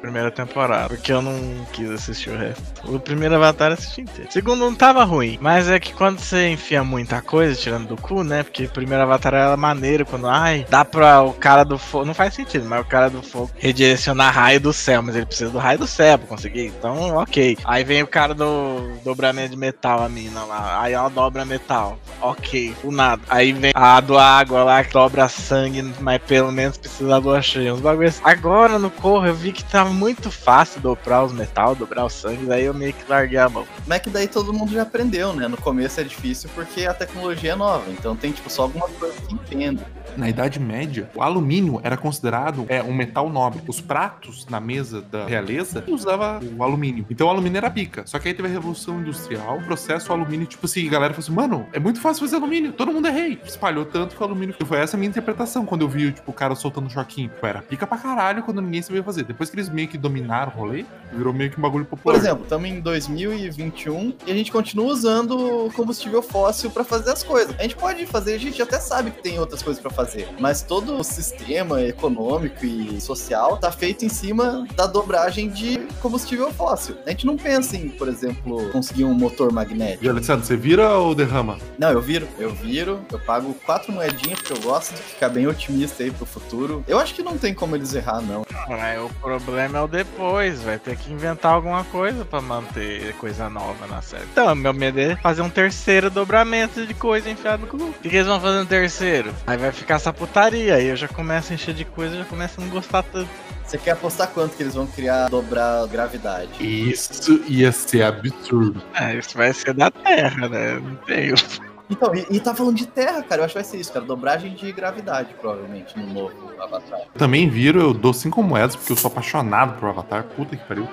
Primeira 0.00 0.30
temporada, 0.30 0.88
porque 0.88 1.12
eu 1.12 1.20
não 1.20 1.66
quis 1.72 1.90
assistir 1.90 2.30
o 2.30 2.38
resto. 2.38 2.62
O 2.84 2.98
primeiro 2.98 3.34
Avatar 3.34 3.70
eu 3.70 3.74
assisti 3.74 4.00
inteiro. 4.00 4.30
O 4.30 4.32
segundo 4.32 4.60
não 4.60 4.74
tava 4.74 5.04
ruim, 5.04 5.38
mas 5.40 5.68
é 5.68 5.78
que 5.78 5.92
quando 5.92 6.18
você 6.18 6.48
enfia 6.48 6.82
muita 6.82 7.20
coisa, 7.20 7.54
tirando 7.54 7.88
do 7.88 7.96
cu, 7.96 8.24
né? 8.24 8.42
Porque 8.42 8.64
o 8.64 8.70
primeiro 8.70 9.02
Avatar 9.02 9.34
era 9.34 9.56
maneiro, 9.56 10.06
quando, 10.06 10.26
ai, 10.26 10.66
dá 10.70 10.84
pra 10.84 11.22
o 11.22 11.34
cara 11.34 11.64
do 11.64 11.76
fogo. 11.76 12.06
Não 12.06 12.14
faz 12.14 12.32
sentido, 12.32 12.64
mas 12.66 12.80
o 12.80 12.88
cara 12.88 13.10
do 13.10 13.22
fogo 13.22 13.50
redirecionar 13.56 14.34
raio 14.34 14.60
do 14.60 14.72
céu, 14.72 15.02
mas 15.02 15.14
ele 15.14 15.26
precisa 15.26 15.50
do 15.50 15.58
raio 15.58 15.78
do 15.78 15.86
céu 15.86 16.18
pra 16.18 16.28
conseguir. 16.28 16.66
Então, 16.66 17.16
ok. 17.16 17.58
Aí 17.64 17.84
vem 17.84 18.02
o 18.02 18.06
cara 18.06 18.34
do 18.34 18.92
dobramento 19.04 19.50
de 19.50 19.56
metal, 19.56 20.02
a 20.02 20.08
mina 20.08 20.44
lá. 20.44 20.80
Aí 20.82 20.94
ela 20.94 21.10
dobra 21.10 21.44
metal. 21.44 21.98
Ok, 22.20 22.74
o 22.84 22.90
nada. 22.90 23.22
Aí 23.28 23.52
vem 23.52 23.72
a 23.74 24.00
do 24.00 24.18
água 24.18 24.62
lá 24.62 24.84
que 24.84 24.92
dobra 24.92 25.28
sangue, 25.28 25.82
mas 26.00 26.20
pelo 26.22 26.52
menos 26.52 26.76
precisa 26.76 27.08
da 27.08 27.18
lua 27.18 27.40
cheia. 27.40 27.72
Uns 27.72 27.80
bagulhos. 27.80 28.20
Agora 28.22 28.78
no 28.78 28.90
corro 28.90 29.26
eu 29.26 29.34
vi 29.34 29.52
que 29.52 29.64
tava 29.64 29.90
muito 29.90 30.30
fácil 30.30 30.80
dobrar 30.80 31.24
os 31.24 31.32
metal, 31.32 31.74
dobrar 31.74 32.04
o 32.04 32.10
sangue, 32.10 32.46
daí 32.46 32.64
eu 32.64 32.74
meio 32.74 32.92
que 32.92 33.08
larguei 33.08 33.38
a 33.38 33.48
mão. 33.48 33.66
Mas 33.86 33.96
é 33.96 34.00
que 34.00 34.10
daí 34.10 34.28
todo 34.28 34.52
mundo 34.52 34.72
já 34.72 34.82
aprendeu, 34.82 35.32
né? 35.32 35.48
No 35.48 35.56
começo 35.56 36.00
é 36.00 36.04
difícil 36.04 36.50
porque 36.54 36.86
a 36.86 36.94
tecnologia 36.94 37.52
é 37.52 37.56
nova. 37.56 37.90
Então 37.90 38.14
tem, 38.14 38.32
tipo, 38.32 38.50
só 38.50 38.62
algumas 38.62 38.90
coisas 38.92 39.18
que 39.20 39.34
entendo. 39.34 39.84
Na 40.20 40.28
Idade 40.28 40.60
Média, 40.60 41.10
o 41.14 41.22
alumínio 41.22 41.80
era 41.82 41.96
considerado 41.96 42.66
é, 42.68 42.82
um 42.82 42.92
metal 42.92 43.30
nobre. 43.30 43.62
Os 43.66 43.80
pratos 43.80 44.46
na 44.50 44.60
mesa 44.60 45.00
da 45.00 45.24
realeza 45.24 45.82
usava 45.88 46.38
o 46.58 46.62
alumínio. 46.62 47.06
Então 47.08 47.26
o 47.26 47.30
alumínio 47.30 47.56
era 47.56 47.70
pica. 47.70 48.02
Só 48.04 48.18
que 48.18 48.28
aí 48.28 48.34
teve 48.34 48.46
a 48.46 48.50
Revolução 48.50 49.00
Industrial, 49.00 49.56
o 49.56 49.64
processo 49.64 50.10
o 50.10 50.14
alumínio, 50.14 50.46
tipo 50.46 50.66
assim, 50.66 50.86
a 50.86 50.90
galera 50.90 51.14
falou 51.14 51.24
assim, 51.24 51.32
mano, 51.32 51.66
é 51.72 51.78
muito 51.78 52.02
fácil 52.02 52.20
fazer 52.20 52.36
alumínio, 52.36 52.72
todo 52.72 52.92
mundo 52.92 53.08
é 53.08 53.10
rei. 53.10 53.40
Espalhou 53.42 53.86
tanto 53.86 54.14
que 54.14 54.22
o 54.22 54.24
alumínio... 54.26 54.54
Foi 54.62 54.78
essa 54.78 54.94
a 54.94 54.98
minha 54.98 55.08
interpretação 55.08 55.64
quando 55.64 55.82
eu 55.82 55.88
vi, 55.88 56.12
tipo, 56.12 56.30
o 56.30 56.34
cara 56.34 56.54
soltando 56.54 56.86
um 56.86 56.90
choquinho. 56.90 57.30
Pô, 57.40 57.46
era 57.46 57.62
pica 57.62 57.86
pra 57.86 57.96
caralho 57.96 58.42
quando 58.42 58.60
ninguém 58.60 58.82
sabia 58.82 59.02
fazer. 59.02 59.24
Depois 59.24 59.48
que 59.48 59.56
eles 59.56 59.70
meio 59.70 59.88
que 59.88 59.96
dominaram 59.96 60.52
o 60.52 60.54
rolê, 60.54 60.84
virou 61.12 61.32
meio 61.32 61.50
que 61.50 61.58
um 61.58 61.62
bagulho 61.62 61.86
Por 61.86 61.96
popular. 61.96 62.18
exemplo, 62.18 62.42
estamos 62.42 62.68
em 62.68 62.80
2021 62.80 64.14
e 64.26 64.30
a 64.30 64.34
gente 64.34 64.52
continua 64.52 64.86
usando 64.92 65.70
combustível 65.74 66.20
fóssil 66.20 66.70
para 66.70 66.84
fazer 66.84 67.10
as 67.10 67.22
coisas. 67.22 67.54
A 67.58 67.62
gente 67.62 67.76
pode 67.76 68.04
fazer, 68.06 68.34
a 68.34 68.38
gente 68.38 68.60
até 68.60 68.78
sabe 68.78 69.10
que 69.10 69.22
tem 69.22 69.38
outras 69.38 69.62
coisas 69.62 69.80
para 69.80 69.90
fazer, 69.90 70.09
mas 70.38 70.62
todo 70.62 70.96
o 70.96 71.04
sistema 71.04 71.82
econômico 71.82 72.64
e 72.64 73.00
social 73.00 73.56
tá 73.56 73.70
feito 73.70 74.04
em 74.04 74.08
cima 74.08 74.66
da 74.74 74.86
dobragem 74.86 75.48
de 75.48 75.78
combustível 76.00 76.52
fóssil. 76.52 76.96
A 77.06 77.10
gente 77.10 77.26
não 77.26 77.36
pensa 77.36 77.76
em, 77.76 77.88
por 77.88 78.08
exemplo, 78.08 78.70
conseguir 78.70 79.04
um 79.04 79.14
motor 79.14 79.52
magnético. 79.52 80.04
E 80.04 80.08
Alessandro, 80.08 80.44
você 80.46 80.56
vira 80.56 80.90
ou 80.94 81.14
derrama? 81.14 81.58
Não, 81.78 81.90
eu 81.90 82.00
viro, 82.00 82.26
eu 82.38 82.52
viro, 82.54 83.00
eu 83.10 83.18
pago 83.18 83.54
quatro 83.66 83.92
moedinhas 83.92 84.38
porque 84.40 84.52
eu 84.52 84.60
gosto 84.60 84.94
de 84.94 85.02
ficar 85.02 85.28
bem 85.28 85.46
otimista 85.46 86.02
aí 86.02 86.10
pro 86.10 86.26
futuro. 86.26 86.84
Eu 86.86 86.98
acho 86.98 87.14
que 87.14 87.22
não 87.22 87.36
tem 87.38 87.54
como 87.54 87.76
eles 87.76 87.94
errar, 87.94 88.20
não. 88.20 88.44
Aí 88.68 88.98
o 88.98 89.08
problema 89.20 89.78
é 89.78 89.82
o 89.82 89.88
depois, 89.88 90.62
vai 90.62 90.78
ter 90.78 90.96
que 90.96 91.12
inventar 91.12 91.52
alguma 91.52 91.84
coisa 91.84 92.24
pra 92.24 92.40
manter 92.40 93.14
coisa 93.14 93.48
nova 93.48 93.86
na 93.86 94.00
série. 94.02 94.24
Então, 94.32 94.54
meu 94.54 94.72
medo 94.72 95.00
é 95.00 95.16
fazer 95.16 95.42
um 95.42 95.50
terceiro 95.50 96.10
dobramento 96.10 96.86
de 96.86 96.94
coisa 96.94 97.28
enfiado 97.28 97.62
no 97.62 97.66
cu. 97.66 97.76
O 97.76 97.92
que, 97.94 98.08
que 98.08 98.16
eles 98.16 98.26
vão 98.26 98.40
fazer 98.40 98.58
no 98.58 98.66
terceiro? 98.66 99.34
Aí 99.46 99.56
vai 99.56 99.72
ficar 99.72 99.89
essa 99.96 100.12
putaria, 100.12 100.74
aí 100.74 100.86
eu 100.86 100.96
já 100.96 101.08
começo 101.08 101.52
a 101.52 101.54
encher 101.54 101.74
de 101.74 101.84
coisa 101.84 102.16
já 102.16 102.24
começo 102.24 102.60
a 102.60 102.64
não 102.64 102.70
gostar 102.70 103.02
tanto. 103.02 103.28
Você 103.64 103.78
quer 103.78 103.92
apostar 103.92 104.28
quanto 104.28 104.56
que 104.56 104.62
eles 104.62 104.74
vão 104.74 104.86
criar 104.86 105.28
dobrar 105.28 105.86
gravidade? 105.86 106.50
Isso 106.58 107.40
ia 107.46 107.70
ser 107.70 108.02
absurdo. 108.02 108.82
É, 108.94 109.16
isso 109.16 109.36
vai 109.36 109.52
ser 109.52 109.74
da 109.74 109.90
Terra, 109.90 110.48
né? 110.48 110.80
Não 110.80 110.96
tenho. 110.96 111.34
Então, 111.90 112.14
e, 112.14 112.24
e 112.30 112.38
tá 112.38 112.54
falando 112.54 112.76
de 112.76 112.86
terra, 112.86 113.20
cara. 113.20 113.40
Eu 113.40 113.44
acho 113.46 113.52
que 113.52 113.60
vai 113.60 113.64
ser 113.64 113.78
isso, 113.78 113.92
cara. 113.92 114.04
Dobragem 114.04 114.54
de 114.54 114.70
gravidade, 114.70 115.34
provavelmente, 115.40 115.98
no 115.98 116.06
novo 116.06 116.52
Avatar. 116.60 117.00
Eu 117.12 117.18
também 117.18 117.50
viro, 117.50 117.80
eu 117.80 117.92
dou 117.92 118.14
cinco 118.14 118.44
moedas 118.44 118.76
porque 118.76 118.92
eu 118.92 118.96
sou 118.96 119.10
apaixonado 119.10 119.76
por 119.76 119.88
Avatar. 119.88 120.22
Puta 120.22 120.56
que 120.56 120.64
pariu. 120.66 120.88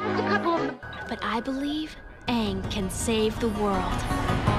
But 1.07 1.19
I 1.21 1.39
believe 1.39 1.95
Aang 2.27 2.61
can 2.71 2.89
save 2.89 3.37
the 3.39 3.45
world. 3.61 4.56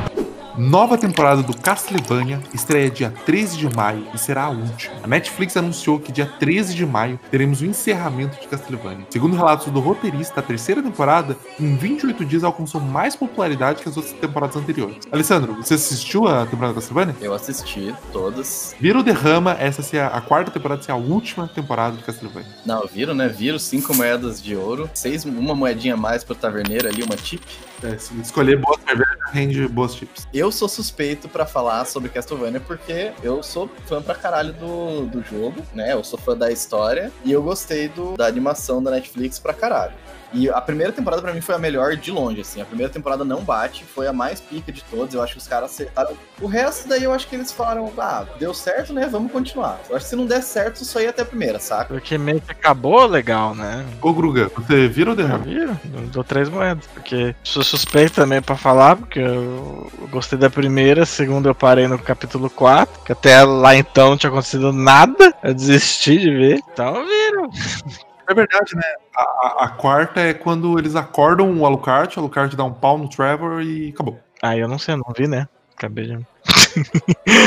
Nova 0.59 0.99
temporada 0.99 1.41
do 1.41 1.57
Castlevania 1.57 2.43
estreia 2.53 2.91
dia 2.91 3.15
13 3.25 3.57
de 3.57 3.77
maio 3.77 4.09
e 4.13 4.19
será 4.19 4.43
a 4.43 4.49
última. 4.49 4.97
A 5.05 5.07
Netflix 5.07 5.57
anunciou 5.57 6.01
que 6.01 6.11
dia 6.11 6.27
13 6.27 6.75
de 6.75 6.85
maio 6.85 7.17
teremos 7.31 7.61
o 7.61 7.65
encerramento 7.65 8.41
de 8.41 8.49
Castlevania. 8.49 9.07
Segundo 9.09 9.37
relatos 9.37 9.69
do 9.69 9.79
roteirista, 9.79 10.41
a 10.41 10.43
terceira 10.43 10.83
temporada, 10.83 11.37
em 11.61 11.77
28 11.77 12.25
dias 12.25 12.43
alcançou 12.43 12.81
mais 12.81 13.15
popularidade 13.15 13.85
que 13.85 13.89
as 13.89 13.97
outras 13.97 14.13
temporadas 14.15 14.57
anteriores. 14.57 14.99
Alessandro, 15.13 15.55
você 15.55 15.75
assistiu 15.75 16.27
a 16.27 16.45
temporada 16.45 16.73
do 16.73 16.81
Castlevania? 16.81 17.15
Eu 17.21 17.33
assisti 17.33 17.95
todas. 18.13 18.75
Vira 18.81 18.99
ou 18.99 19.05
derrama 19.05 19.53
essa 19.61 19.81
ser 19.81 20.01
a, 20.01 20.21
quarta 20.21 20.51
temporada 20.51 20.83
ser 20.83 20.91
a 20.91 20.97
última 20.97 21.47
temporada 21.47 21.97
de 21.97 22.03
Castlevania. 22.03 22.51
Não, 22.67 22.85
viram, 22.85 23.15
né? 23.15 23.29
Viram 23.29 23.61
cinco 23.61 23.95
moedas 23.95 24.43
de 24.43 24.57
ouro. 24.57 24.91
Seis, 24.93 25.25
uma 25.25 25.55
moedinha 25.55 25.95
a 25.95 25.97
mais 25.97 26.25
pro 26.25 26.35
taverneiro 26.35 26.89
ali, 26.89 27.05
uma 27.05 27.15
tip. 27.15 27.45
É, 27.83 27.95
escolher 28.21 28.57
boa 28.57 28.79
cerveja, 28.87 29.19
rende 29.33 29.69
boas 29.69 29.95
chips. 29.95 30.27
Eu 30.35 30.51
sou 30.51 30.69
suspeito 30.69 31.29
pra 31.29 31.47
falar 31.47 31.85
sobre 31.85 32.09
Castlevania 32.09 32.61
porque 32.61 33.13
eu 33.23 33.43
sou 33.43 33.71
fã 33.87 34.03
pra 34.03 34.15
caralho 34.15 34.53
do, 34.53 35.07
do 35.07 35.23
jogo, 35.23 35.63
né? 35.75 35.93
Eu 35.93 36.03
sou 36.03 36.19
fã 36.19 36.37
da 36.37 36.51
história 36.51 37.13
e 37.25 37.31
eu 37.31 37.43
gostei 37.43 37.89
do, 37.89 38.17
da 38.17 38.27
animação 38.27 38.83
da 38.83 38.91
Netflix 38.91 39.39
pra 39.39 39.55
caralho. 39.55 39.95
E 40.33 40.49
a 40.49 40.61
primeira 40.61 40.93
temporada 40.93 41.23
pra 41.23 41.33
mim 41.33 41.41
foi 41.41 41.55
a 41.55 41.59
melhor 41.59 41.97
de 41.97 42.11
longe, 42.11 42.41
assim. 42.41 42.61
A 42.61 42.65
primeira 42.65 42.93
temporada 42.93 43.25
não 43.25 43.43
bate, 43.43 43.85
foi 43.85 44.07
a 44.07 44.13
mais 44.13 44.41
pica 44.41 44.71
de 44.71 44.83
todos. 44.85 45.15
Eu 45.15 45.23
acho 45.23 45.33
que 45.33 45.39
os 45.39 45.49
caras 45.49 45.71
acertaram. 45.71 46.17
O 46.41 46.47
resto 46.47 46.89
daí 46.89 47.05
eu 47.05 47.13
acho 47.13 47.27
que 47.27 47.35
eles 47.35 47.51
falaram, 47.51 47.91
ah, 47.99 48.25
deu 48.39 48.53
certo, 48.53 48.93
né? 48.93 49.09
Vamos 49.11 49.33
continuar. 49.33 49.81
Eu 49.89 49.97
acho 49.97 50.05
que 50.05 50.11
se 50.11 50.17
não 50.17 50.27
der 50.27 50.43
certo, 50.43 50.85
só 50.85 51.01
ia 51.01 51.11
até 51.11 51.23
a 51.23 51.27
primeira, 51.27 51.59
saca? 51.59 51.95
Porque 51.95 52.19
meio 52.19 52.41
que 52.41 52.51
acabou 52.51 53.07
legal, 53.07 53.55
né? 53.55 53.85
Ô, 54.01 54.13
Gruga, 54.13 54.51
você 54.55 54.89
vira 54.89 55.11
ou 55.11 55.17
derrama? 55.17 55.39
viram? 55.45 55.81
Eu 55.95 56.03
dou 56.09 56.25
três 56.25 56.49
moedas, 56.49 56.87
porque 56.93 57.35
sou 57.43 57.63
suspeito 57.63 58.15
também 58.15 58.43
pra 58.43 58.57
falar, 58.57 58.97
porque 58.97 59.21
eu 59.21 59.91
gostei 60.11 60.39
da 60.39 60.51
primeira, 60.51 61.03
a 61.03 61.07
segunda 61.07 61.49
eu 61.49 61.55
parei 61.55 61.87
no 61.87 61.99
capítulo 61.99 62.51
4, 62.51 63.05
que 63.05 63.13
até 63.13 63.43
lá 63.45 63.75
então 63.77 64.11
não 64.11 64.17
tinha 64.17 64.31
acontecido 64.31 64.73
nada, 64.73 65.35
eu 65.43 65.55
desisti 65.55 66.19
de 66.19 66.31
ver. 66.31 66.61
Então 66.73 66.97
eu 66.97 67.07
viro. 67.07 67.51
É 68.29 68.35
verdade, 68.35 68.77
né? 68.77 68.83
A, 69.17 69.65
a- 69.65 69.69
quarta 69.71 70.21
é 70.21 70.35
quando 70.35 70.79
eles 70.79 70.95
acordam 70.95 71.51
o 71.59 71.65
Alucard, 71.65 72.15
o 72.17 72.21
Alucard 72.21 72.55
dá 72.57 72.65
um 72.65 72.73
pau 72.75 72.99
no 72.99 73.09
Trevor 73.09 73.63
e 73.63 73.89
acabou. 73.89 74.21
Ah, 74.43 74.57
eu 74.57 74.69
não 74.69 74.79
sei, 74.79 74.95
eu 74.95 74.99
não 74.99 75.13
vi, 75.17 75.27
né? 75.27 75.49
Acabei 75.77 76.07
de. 76.07 76.27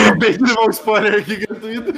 Acabei 0.05 0.37
de 0.37 0.43
levar 0.43 0.61
um 0.65 0.69
spoiler 0.69 1.15
aqui 1.21 1.35
gratuito. 1.37 1.93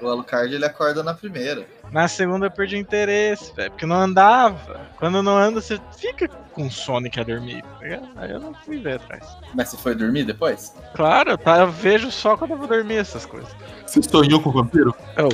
O 0.00 0.08
Alucard 0.08 0.54
ele 0.54 0.64
acorda 0.64 1.02
na 1.02 1.12
primeira. 1.12 1.66
Na 1.92 2.08
segunda 2.08 2.46
eu 2.46 2.50
perdi 2.50 2.76
o 2.76 2.78
interesse, 2.78 3.54
velho, 3.54 3.70
porque 3.70 3.84
não 3.84 3.96
andava. 3.96 4.80
Quando 4.96 5.22
não 5.22 5.36
anda, 5.36 5.60
você 5.60 5.78
fica 5.96 6.28
com 6.28 6.70
sono 6.70 7.10
que 7.10 7.18
ia 7.18 7.24
dormir. 7.24 7.62
tá 7.62 7.84
ligado? 7.84 8.08
Aí 8.16 8.30
eu 8.30 8.40
não 8.40 8.54
fui 8.54 8.78
ver 8.78 8.96
atrás. 8.96 9.26
Mas 9.54 9.68
você 9.68 9.76
foi 9.76 9.94
dormir 9.94 10.24
depois? 10.24 10.74
Claro, 10.94 11.36
tá, 11.36 11.58
eu 11.58 11.70
vejo 11.70 12.10
só 12.10 12.36
quando 12.36 12.52
eu 12.52 12.58
vou 12.58 12.66
dormir 12.66 12.96
essas 12.96 13.26
coisas. 13.26 13.50
Você 13.86 14.02
sonhou 14.02 14.40
com 14.40 14.50
o 14.50 14.52
vampiro? 14.52 14.94
Eu, 15.16 15.28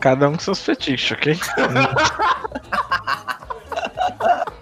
cada 0.00 0.28
um 0.28 0.34
com 0.34 0.40
seus 0.40 0.60
fetiches, 0.60 1.12
ok? 1.12 1.38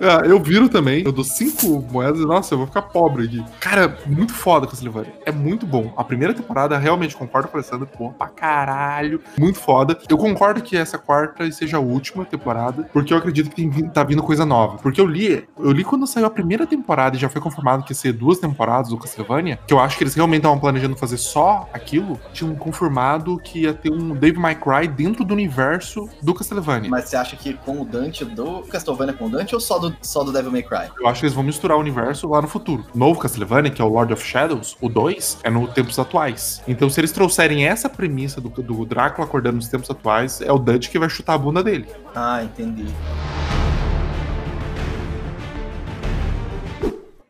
Ah, 0.00 0.26
eu 0.26 0.40
viro 0.40 0.68
também. 0.68 1.02
Eu 1.04 1.12
dou 1.12 1.24
cinco 1.24 1.84
moedas 1.90 2.20
e, 2.20 2.24
nossa, 2.26 2.54
eu 2.54 2.58
vou 2.58 2.66
ficar 2.66 2.82
pobre 2.82 3.24
aqui. 3.24 3.44
Cara, 3.60 3.96
muito 4.06 4.32
foda 4.32 4.66
Castlevania. 4.66 5.12
É 5.24 5.32
muito 5.32 5.66
bom. 5.66 5.92
A 5.96 6.04
primeira 6.04 6.34
temporada, 6.34 6.76
realmente, 6.78 7.16
concordo 7.16 7.48
com 7.48 7.56
o 7.56 7.60
Alessandro, 7.60 7.88
bom 7.98 8.12
pra 8.12 8.28
caralho. 8.28 9.20
Muito 9.38 9.58
foda. 9.58 9.98
Eu 10.08 10.18
concordo 10.18 10.62
que 10.62 10.76
essa 10.76 10.98
quarta 10.98 11.50
seja 11.50 11.76
a 11.76 11.80
última 11.80 12.24
temporada, 12.24 12.88
porque 12.92 13.12
eu 13.12 13.16
acredito 13.16 13.50
que 13.50 13.56
tem, 13.56 13.88
tá 13.88 14.02
vindo 14.02 14.22
coisa 14.22 14.44
nova. 14.44 14.78
Porque 14.78 15.00
eu 15.00 15.06
li, 15.06 15.44
eu 15.58 15.72
li 15.72 15.84
quando 15.84 16.06
saiu 16.06 16.26
a 16.26 16.30
primeira 16.30 16.66
temporada 16.66 17.16
e 17.16 17.18
já 17.18 17.28
foi 17.28 17.40
confirmado 17.40 17.84
que 17.84 17.92
ia 17.92 17.96
ser 17.96 18.12
duas 18.12 18.38
temporadas 18.38 18.90
do 18.90 18.98
Castlevania, 18.98 19.58
que 19.66 19.74
eu 19.74 19.78
acho 19.78 19.96
que 19.96 20.04
eles 20.04 20.14
realmente 20.14 20.40
estavam 20.40 20.58
planejando 20.58 20.96
fazer 20.96 21.16
só 21.16 21.68
aquilo. 21.72 22.20
Tinham 22.32 22.54
confirmado 22.54 23.38
que 23.38 23.62
ia 23.62 23.74
ter 23.74 23.90
um 23.90 24.14
Dave 24.14 24.38
My 24.38 24.54
Cry 24.54 24.88
dentro 24.88 25.24
do 25.24 25.34
universo 25.34 26.08
do 26.22 26.34
Castlevania. 26.34 26.90
Mas 26.90 27.06
você 27.08 27.16
acha 27.16 27.36
que 27.36 27.54
com 27.54 27.82
o 27.82 27.84
Dante 27.84 28.24
do 28.24 28.62
Castlevania 28.62 29.14
com 29.14 29.26
o 29.26 29.30
Dante 29.30 29.54
ou 29.54 29.60
só 29.68 29.78
do, 29.78 29.94
só 30.00 30.24
do 30.24 30.32
Devil 30.32 30.50
May 30.50 30.62
Cry? 30.62 30.90
Eu 30.98 31.06
acho 31.06 31.20
que 31.20 31.26
eles 31.26 31.34
vão 31.34 31.44
misturar 31.44 31.76
o 31.76 31.80
universo 31.80 32.26
lá 32.28 32.40
no 32.40 32.48
futuro. 32.48 32.84
O 32.94 32.98
novo 32.98 33.20
Castlevania, 33.20 33.70
que 33.70 33.82
é 33.82 33.84
o 33.84 33.88
Lord 33.88 34.12
of 34.14 34.24
Shadows, 34.24 34.76
o 34.80 34.88
2, 34.88 35.40
é 35.44 35.50
nos 35.50 35.70
tempos 35.74 35.98
atuais. 35.98 36.62
Então, 36.66 36.88
se 36.88 36.98
eles 37.00 37.12
trouxerem 37.12 37.66
essa 37.66 37.88
premissa 37.88 38.40
do, 38.40 38.48
do 38.48 38.86
Drácula 38.86 39.26
acordando 39.26 39.56
nos 39.56 39.68
tempos 39.68 39.90
atuais, 39.90 40.40
é 40.40 40.50
o 40.50 40.58
Dutch 40.58 40.88
que 40.88 40.98
vai 40.98 41.10
chutar 41.10 41.34
a 41.34 41.38
bunda 41.38 41.62
dele. 41.62 41.86
Ah, 42.14 42.42
entendi. 42.42 42.86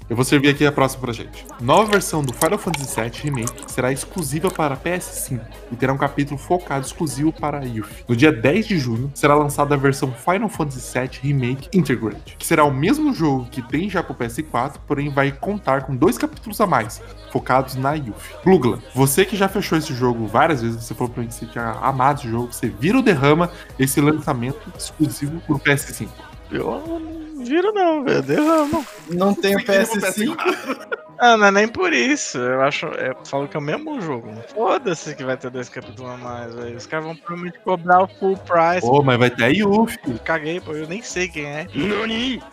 Eu 0.09 0.17
vou 0.17 0.25
servir 0.25 0.49
aqui 0.49 0.65
a 0.65 0.73
próxima 0.73 1.03
pra 1.03 1.13
gente. 1.13 1.45
Nova 1.61 1.91
versão 1.91 2.23
do 2.23 2.33
Final 2.33 2.59
Fantasy 2.59 2.99
VII 2.99 3.11
Remake 3.25 3.71
será 3.71 3.93
exclusiva 3.93 4.51
para 4.51 4.75
PS5 4.75 5.39
e 5.71 5.77
terá 5.77 5.93
um 5.93 5.99
capítulo 5.99 6.39
focado 6.39 6.87
exclusivo 6.87 7.31
para 7.31 7.63
Youth. 7.63 8.05
No 8.09 8.17
dia 8.17 8.33
10 8.33 8.67
de 8.67 8.79
junho 8.79 9.11
será 9.15 9.35
lançada 9.35 9.75
a 9.75 9.79
versão 9.79 10.11
Final 10.11 10.49
Fantasy 10.49 10.99
VII 10.99 11.11
Remake 11.23 11.69
Integrate, 11.77 12.37
que 12.39 12.47
será 12.47 12.65
o 12.65 12.73
mesmo 12.73 13.13
jogo 13.13 13.49
que 13.51 13.61
tem 13.61 13.91
já 13.91 14.03
pro 14.03 14.15
PS4, 14.15 14.77
porém 14.87 15.11
vai 15.11 15.31
contar 15.31 15.83
com 15.83 15.95
dois 15.95 16.17
capítulos 16.17 16.59
a 16.63 16.67
mais, 16.67 17.03
focados 17.31 17.75
na 17.75 17.93
Youth. 17.93 18.43
Glugla, 18.43 18.79
você 18.95 19.27
que 19.27 19.37
já 19.37 19.47
fechou 19.47 19.77
esse 19.77 19.93
jogo 19.93 20.27
várias 20.27 20.63
vezes, 20.63 20.85
você 20.85 20.95
falou 20.95 21.13
pra 21.13 21.23
mim 21.23 21.29
que 21.29 21.35
você 21.35 21.45
tinha 21.45 21.73
amado 21.83 22.21
esse 22.21 22.31
jogo, 22.31 22.51
você 22.51 22.71
vira 22.71 22.99
o 22.99 23.03
derrama 23.03 23.51
esse 23.79 24.01
lançamento 24.01 24.73
exclusivo 24.75 25.39
pro 25.41 25.59
PS5. 25.59 26.09
Eu 26.51 27.01
não 27.37 27.45
viro 27.45 27.73
não, 27.73 28.05
velho. 28.05 28.23
Derramo. 28.23 28.87
Não 29.11 29.35
tem 29.35 29.57
o 29.57 29.61
Você 29.61 29.65
queria 29.65 29.85
PS5? 29.85 30.99
Ah, 31.21 31.37
não 31.37 31.47
é 31.47 31.51
nem 31.51 31.67
por 31.67 31.93
isso. 31.93 32.39
Eu 32.39 32.63
acho. 32.63 32.87
Eu 32.87 33.17
falo 33.25 33.49
que 33.49 33.57
é 33.57 33.59
o 33.59 33.63
mesmo 33.63 34.01
jogo. 34.01 34.33
Foda-se 34.55 35.17
que 35.17 35.25
vai 35.25 35.37
ter 35.37 35.51
dois 35.51 35.69
capítulos 35.69 36.13
a 36.13 36.17
mais, 36.17 36.55
velho. 36.55 36.77
Os 36.77 36.87
caras 36.87 37.07
vão 37.07 37.17
provavelmente 37.17 37.59
cobrar 37.65 38.05
o 38.05 38.07
full 38.07 38.37
price. 38.37 38.87
Pô, 38.87 39.03
mas 39.03 39.19
vai 39.19 39.29
ter 39.29 39.43
a 39.43 39.49
Youth. 39.49 39.97
Caguei, 40.25 40.61
pô. 40.61 40.75
Eu 40.75 40.87
nem 40.87 41.03
sei 41.03 41.27
quem 41.27 41.45
é. 41.45 41.67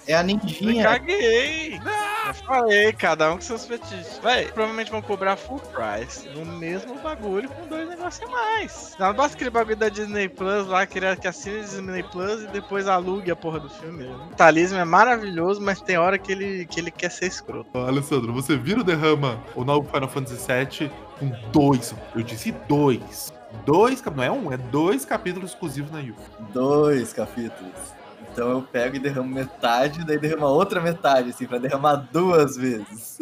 É 0.07 0.15
a 0.15 0.21
Eu 0.21 0.25
Ninjinha. 0.25 0.83
caguei. 0.83 1.79
Eu 2.27 2.33
falei, 2.33 2.91
cada 2.93 3.31
um 3.31 3.35
com 3.35 3.41
seus 3.41 3.65
fetiches. 3.65 4.19
Véi, 4.23 4.45
provavelmente 4.47 4.89
vão 4.91 5.01
cobrar 5.01 5.35
full 5.35 5.59
price 5.59 6.27
no 6.29 6.45
mesmo 6.45 6.95
bagulho 6.99 7.47
com 7.49 7.67
dois 7.67 7.87
negócios 7.87 8.27
a 8.27 8.31
mais. 8.31 8.95
Não 8.99 9.13
basta 9.13 9.35
aquele 9.35 9.49
bagulho 9.49 9.75
da 9.75 9.89
Disney 9.89 10.27
Plus 10.29 10.67
lá, 10.67 10.85
que, 10.85 10.99
que 11.17 11.27
assine 11.27 11.59
a 11.59 11.61
Disney 11.61 12.03
Plus 12.03 12.43
e 12.43 12.47
depois 12.47 12.87
alugue 12.87 13.29
a 13.31 13.35
porra 13.35 13.59
do 13.59 13.69
filme. 13.69 14.05
O 14.05 14.17
capitalismo 14.19 14.77
é 14.77 14.85
maravilhoso, 14.85 15.61
mas 15.61 15.81
tem 15.81 15.97
hora 15.97 16.17
que 16.17 16.31
ele, 16.31 16.65
que 16.65 16.79
ele 16.79 16.91
quer 16.91 17.11
ser 17.11 17.27
escroto. 17.27 17.69
Ó, 17.73 17.87
Alessandro, 17.87 18.33
você 18.33 18.57
vira 18.57 18.81
o 18.81 18.83
derrama 18.83 19.39
o 19.55 19.63
novo 19.63 19.87
Final 19.91 20.09
Fantasy 20.09 20.35
VII 20.51 20.91
com 21.19 21.29
dois. 21.51 21.93
Eu 22.15 22.23
disse 22.23 22.51
dois. 22.67 23.31
Dois, 23.65 24.01
cap- 24.01 24.17
não 24.17 24.23
é 24.23 24.29
um, 24.31 24.51
é 24.51 24.57
dois 24.57 25.05
capítulos 25.05 25.51
exclusivos 25.51 25.89
na 25.89 25.99
Youth. 25.99 26.17
Dois 26.51 27.13
capítulos. 27.13 27.94
Então 28.35 28.49
eu 28.49 28.61
pego 28.61 28.97
e 28.97 28.99
derramo 28.99 29.33
metade, 29.33 30.03
daí 30.03 30.19
derrama 30.19 30.49
outra 30.49 30.81
metade, 30.81 31.29
assim, 31.29 31.47
pra 31.47 31.57
derramar 31.57 31.95
duas 32.11 32.57
vezes. 32.57 33.19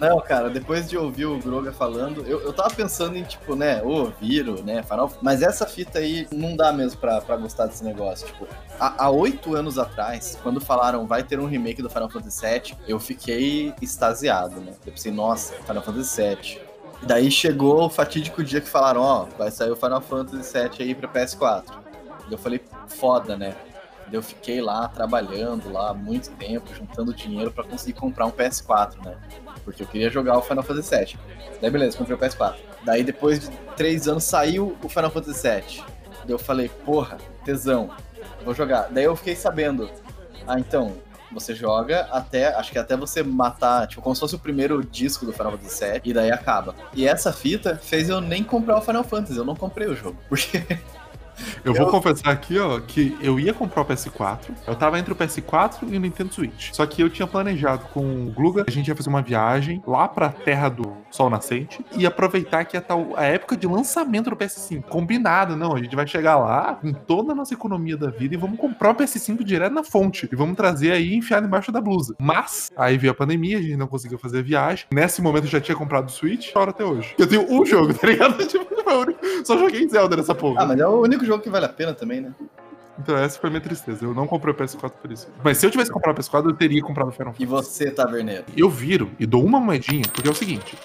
Não, 0.00 0.18
cara, 0.20 0.48
depois 0.48 0.88
de 0.88 0.96
ouvir 0.96 1.26
o 1.26 1.38
Groga 1.38 1.70
falando, 1.70 2.24
eu, 2.26 2.40
eu 2.40 2.50
tava 2.50 2.74
pensando 2.74 3.14
em, 3.14 3.24
tipo, 3.24 3.54
né, 3.54 3.82
ô, 3.82 4.06
Viro, 4.18 4.64
né, 4.64 4.82
Final... 4.82 5.12
Mas 5.20 5.42
essa 5.42 5.66
fita 5.66 5.98
aí 5.98 6.26
não 6.32 6.56
dá 6.56 6.72
mesmo 6.72 6.98
pra, 6.98 7.20
pra 7.20 7.36
gostar 7.36 7.66
desse 7.66 7.84
negócio. 7.84 8.26
Tipo, 8.26 8.48
há 8.80 9.10
oito 9.10 9.54
anos 9.54 9.78
atrás, 9.78 10.38
quando 10.42 10.62
falaram 10.62 11.06
vai 11.06 11.22
ter 11.22 11.38
um 11.38 11.46
remake 11.46 11.82
do 11.82 11.90
Final 11.90 12.08
Fantasy 12.08 12.46
VII, 12.46 12.76
eu 12.88 12.98
fiquei 12.98 13.74
extasiado, 13.82 14.62
né? 14.62 14.72
Eu 14.86 14.92
pensei, 14.92 15.12
nossa, 15.12 15.52
Final 15.66 15.82
Fantasy 15.82 16.22
VII. 16.22 16.60
Daí 17.02 17.30
chegou 17.30 17.84
o 17.84 17.90
fatídico 17.90 18.42
dia 18.42 18.62
que 18.62 18.68
falaram, 18.68 19.02
ó, 19.02 19.26
vai 19.36 19.50
sair 19.50 19.70
o 19.70 19.76
Final 19.76 20.00
Fantasy 20.00 20.58
VII 20.58 20.70
aí 20.80 20.94
pra 20.94 21.06
PS4. 21.06 21.64
Daí 21.66 22.32
eu 22.32 22.38
falei, 22.38 22.62
foda, 22.88 23.36
né? 23.36 23.54
Eu 24.12 24.22
fiquei 24.22 24.60
lá 24.60 24.88
trabalhando 24.88 25.72
lá 25.72 25.92
muito 25.92 26.30
tempo, 26.32 26.72
juntando 26.74 27.12
dinheiro 27.12 27.50
pra 27.50 27.64
conseguir 27.64 27.94
comprar 27.94 28.26
um 28.26 28.30
PS4, 28.30 29.04
né? 29.04 29.16
Porque 29.64 29.82
eu 29.82 29.86
queria 29.86 30.10
jogar 30.10 30.38
o 30.38 30.42
Final 30.42 30.62
Fantasy 30.62 30.96
VII. 30.96 31.18
Daí 31.60 31.70
beleza, 31.70 31.96
comprei 31.96 32.16
o 32.16 32.20
PS4. 32.20 32.56
Daí 32.84 33.02
depois 33.02 33.40
de 33.40 33.50
três 33.76 34.06
anos 34.06 34.24
saiu 34.24 34.76
o 34.82 34.88
Final 34.88 35.10
Fantasy 35.10 35.42
VII. 35.42 35.84
Daí 36.24 36.30
eu 36.30 36.38
falei, 36.38 36.68
porra, 36.68 37.18
tesão, 37.44 37.90
vou 38.44 38.54
jogar. 38.54 38.88
Daí 38.90 39.04
eu 39.04 39.16
fiquei 39.16 39.34
sabendo, 39.34 39.90
ah, 40.46 40.58
então, 40.58 40.94
você 41.32 41.54
joga 41.54 42.02
até, 42.12 42.54
acho 42.54 42.70
que 42.70 42.78
até 42.78 42.96
você 42.96 43.22
matar, 43.22 43.86
tipo, 43.88 44.00
como 44.00 44.14
se 44.14 44.20
fosse 44.20 44.36
o 44.36 44.38
primeiro 44.38 44.82
disco 44.84 45.26
do 45.26 45.32
Final 45.32 45.52
Fantasy 45.52 45.84
VII, 45.84 46.00
e 46.04 46.12
daí 46.12 46.30
acaba. 46.30 46.74
E 46.94 47.06
essa 47.06 47.32
fita 47.32 47.76
fez 47.76 48.08
eu 48.08 48.20
nem 48.20 48.44
comprar 48.44 48.78
o 48.78 48.80
Final 48.80 49.04
Fantasy, 49.04 49.36
eu 49.36 49.44
não 49.44 49.56
comprei 49.56 49.88
o 49.88 49.96
jogo. 49.96 50.16
Porque 50.28 50.62
Eu 51.64 51.74
vou 51.74 51.86
confessar 51.88 52.30
aqui, 52.30 52.58
ó, 52.58 52.80
que 52.80 53.16
eu 53.20 53.38
ia 53.38 53.52
comprar 53.52 53.82
o 53.82 53.84
PS4. 53.84 54.38
Eu 54.66 54.74
tava 54.74 54.98
entre 54.98 55.12
o 55.12 55.16
PS4 55.16 55.78
e 55.88 55.96
o 55.96 56.00
Nintendo 56.00 56.32
Switch. 56.32 56.70
Só 56.72 56.86
que 56.86 57.02
eu 57.02 57.10
tinha 57.10 57.26
planejado 57.26 57.86
com 57.92 58.26
o 58.26 58.30
Gluga, 58.30 58.64
a 58.66 58.70
gente 58.70 58.88
ia 58.88 58.96
fazer 58.96 59.08
uma 59.08 59.22
viagem 59.22 59.82
lá 59.86 60.08
pra 60.08 60.28
terra 60.28 60.68
do 60.68 60.96
Sol 61.10 61.30
Nascente 61.30 61.84
e 61.96 62.06
aproveitar 62.06 62.64
que 62.64 62.76
ia 62.76 62.80
estar 62.80 62.96
a 63.16 63.24
época 63.24 63.56
de 63.56 63.66
lançamento 63.66 64.30
do 64.30 64.36
PS5. 64.36 64.82
Combinado, 64.84 65.56
não. 65.56 65.74
A 65.74 65.78
gente 65.78 65.94
vai 65.94 66.06
chegar 66.06 66.36
lá 66.36 66.74
com 66.74 66.92
toda 66.92 67.32
a 67.32 67.34
nossa 67.34 67.54
economia 67.54 67.96
da 67.96 68.10
vida 68.10 68.34
e 68.34 68.38
vamos 68.38 68.58
comprar 68.58 68.90
o 68.90 68.94
PS5 68.94 69.42
direto 69.42 69.72
na 69.72 69.84
fonte. 69.84 70.28
E 70.30 70.36
vamos 70.36 70.56
trazer 70.56 70.92
aí 70.92 71.08
e 71.10 71.16
enfiar 71.16 71.42
embaixo 71.42 71.70
da 71.70 71.80
blusa. 71.80 72.14
Mas, 72.18 72.70
aí 72.76 72.96
veio 72.98 73.12
a 73.12 73.14
pandemia, 73.14 73.58
a 73.58 73.62
gente 73.62 73.76
não 73.76 73.86
conseguiu 73.86 74.18
fazer 74.18 74.38
a 74.40 74.42
viagem. 74.42 74.86
Nesse 74.92 75.22
momento 75.22 75.44
eu 75.44 75.50
já 75.50 75.60
tinha 75.60 75.76
comprado 75.76 76.08
o 76.08 76.10
Switch, 76.10 76.52
chora 76.52 76.70
até 76.70 76.84
hoje. 76.84 77.14
Eu 77.18 77.26
tenho 77.26 77.50
um 77.50 77.64
jogo, 77.64 77.94
tá 77.94 78.06
ligado? 78.06 78.34
Tipo, 78.54 78.73
foi 78.84 78.94
o 78.94 79.00
único- 79.00 79.26
só 79.44 79.58
joguei 79.58 79.88
Zelda 79.88 80.16
nessa 80.16 80.34
porra. 80.34 80.62
Ah, 80.62 80.66
mas 80.66 80.78
é 80.78 80.86
o 80.86 81.00
único 81.00 81.24
jogo 81.24 81.42
que 81.42 81.50
vale 81.50 81.64
a 81.66 81.68
pena 81.70 81.92
também, 81.94 82.20
né? 82.20 82.32
Então 82.98 83.16
essa 83.16 83.40
foi 83.40 83.48
a 83.48 83.50
minha 83.50 83.60
tristeza. 83.60 84.04
Eu 84.04 84.14
não 84.14 84.26
comprei 84.26 84.54
o 84.54 84.56
PS4 84.56 84.92
por 85.02 85.10
isso. 85.10 85.26
Mas 85.42 85.58
se 85.58 85.66
eu 85.66 85.70
tivesse 85.70 85.90
comprado 85.90 86.16
o 86.16 86.20
PS4, 86.22 86.44
eu 86.50 86.54
teria 86.54 86.80
comprado 86.80 87.08
o 87.08 87.12
Final 87.12 87.32
Fantasy. 87.32 87.42
E 87.42 87.46
você, 87.46 87.90
Taverneiro? 87.90 88.44
Eu 88.56 88.70
viro 88.70 89.10
e 89.18 89.26
dou 89.26 89.44
uma 89.44 89.58
moedinha, 89.58 90.04
porque 90.12 90.28
é 90.28 90.30
o 90.30 90.34
seguinte. 90.34 90.78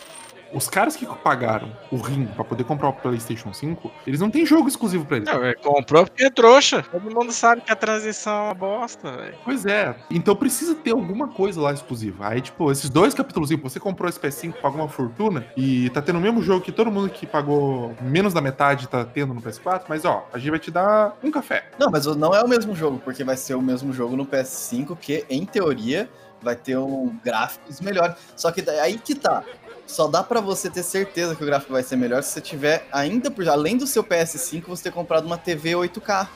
Os 0.53 0.67
caras 0.67 0.95
que 0.95 1.05
pagaram 1.23 1.71
o 1.91 1.97
rim 1.97 2.25
pra 2.27 2.43
poder 2.43 2.63
comprar 2.63 2.89
o 2.89 2.93
PlayStation 2.93 3.53
5, 3.53 3.91
eles 4.07 4.19
não 4.19 4.29
têm 4.31 4.45
jogo 4.45 4.67
exclusivo 4.67 5.05
pra 5.05 5.17
eles. 5.17 5.29
Não, 5.29 5.39
velho, 5.39 5.57
comprou 5.59 6.05
porque 6.05 6.23
é 6.23 6.29
trouxa. 6.29 6.83
Todo 6.83 7.13
mundo 7.13 7.31
sabe 7.31 7.61
que 7.61 7.71
a 7.71 7.75
transição 7.75 8.33
é 8.33 8.41
uma 8.45 8.53
bosta, 8.53 9.11
velho. 9.11 9.35
Pois 9.43 9.65
é. 9.65 9.95
Então 10.09 10.35
precisa 10.35 10.73
ter 10.75 10.91
alguma 10.91 11.27
coisa 11.27 11.61
lá 11.61 11.71
exclusiva. 11.73 12.27
Aí, 12.29 12.41
tipo, 12.41 12.71
esses 12.71 12.89
dois 12.89 13.13
capítulos, 13.13 13.49
você 13.51 13.79
comprou 13.79 14.09
esse 14.09 14.19
PS5, 14.19 14.53
pagou 14.61 14.79
uma 14.81 14.89
fortuna 14.89 15.45
e 15.55 15.89
tá 15.91 16.01
tendo 16.01 16.17
o 16.17 16.21
mesmo 16.21 16.41
jogo 16.41 16.61
que 16.61 16.71
todo 16.71 16.91
mundo 16.91 17.09
que 17.09 17.25
pagou 17.25 17.93
menos 18.01 18.33
da 18.33 18.41
metade 18.41 18.87
tá 18.87 19.05
tendo 19.05 19.33
no 19.33 19.41
PS4, 19.41 19.83
mas 19.87 20.05
ó, 20.05 20.27
a 20.33 20.37
gente 20.37 20.49
vai 20.51 20.59
te 20.59 20.71
dar 20.71 21.17
um 21.23 21.29
café. 21.31 21.65
Não, 21.79 21.89
mas 21.91 22.05
não 22.05 22.33
é 22.33 22.41
o 22.43 22.47
mesmo 22.47 22.75
jogo, 22.75 22.99
porque 23.03 23.23
vai 23.23 23.37
ser 23.37 23.55
o 23.55 23.61
mesmo 23.61 23.93
jogo 23.93 24.15
no 24.15 24.25
PS5, 24.25 24.97
que 24.99 25.25
em 25.29 25.45
teoria 25.45 26.09
vai 26.41 26.55
ter 26.55 26.77
um 26.77 27.15
gráficos 27.23 27.81
melhor. 27.81 28.15
Só 28.35 28.51
que 28.51 28.61
daí- 28.61 28.79
aí 28.79 28.97
que 28.97 29.13
tá. 29.13 29.43
Só 29.89 30.08
dá 30.08 30.22
pra 30.22 30.39
você 30.39 30.69
ter 30.69 30.84
certeza 30.84 31.36
que 31.36 31.41
o 31.41 31.48
gráfico 31.48 31.74
vai 31.74 31.81
ser 31.81 31.96
melhor 31.96 32.22
se 32.22 32.29
você 32.29 32.41
tiver, 32.41 32.88
ainda 32.91 33.31
por 33.31 33.50
além 33.50 33.75
do 33.75 33.88
seu 33.88 34.03
PS5, 34.03 34.63
você 34.67 34.84
ter 34.84 34.91
comprado 34.91 35.25
uma 35.25 35.36
TV 35.36 35.72
8K. 35.72 36.27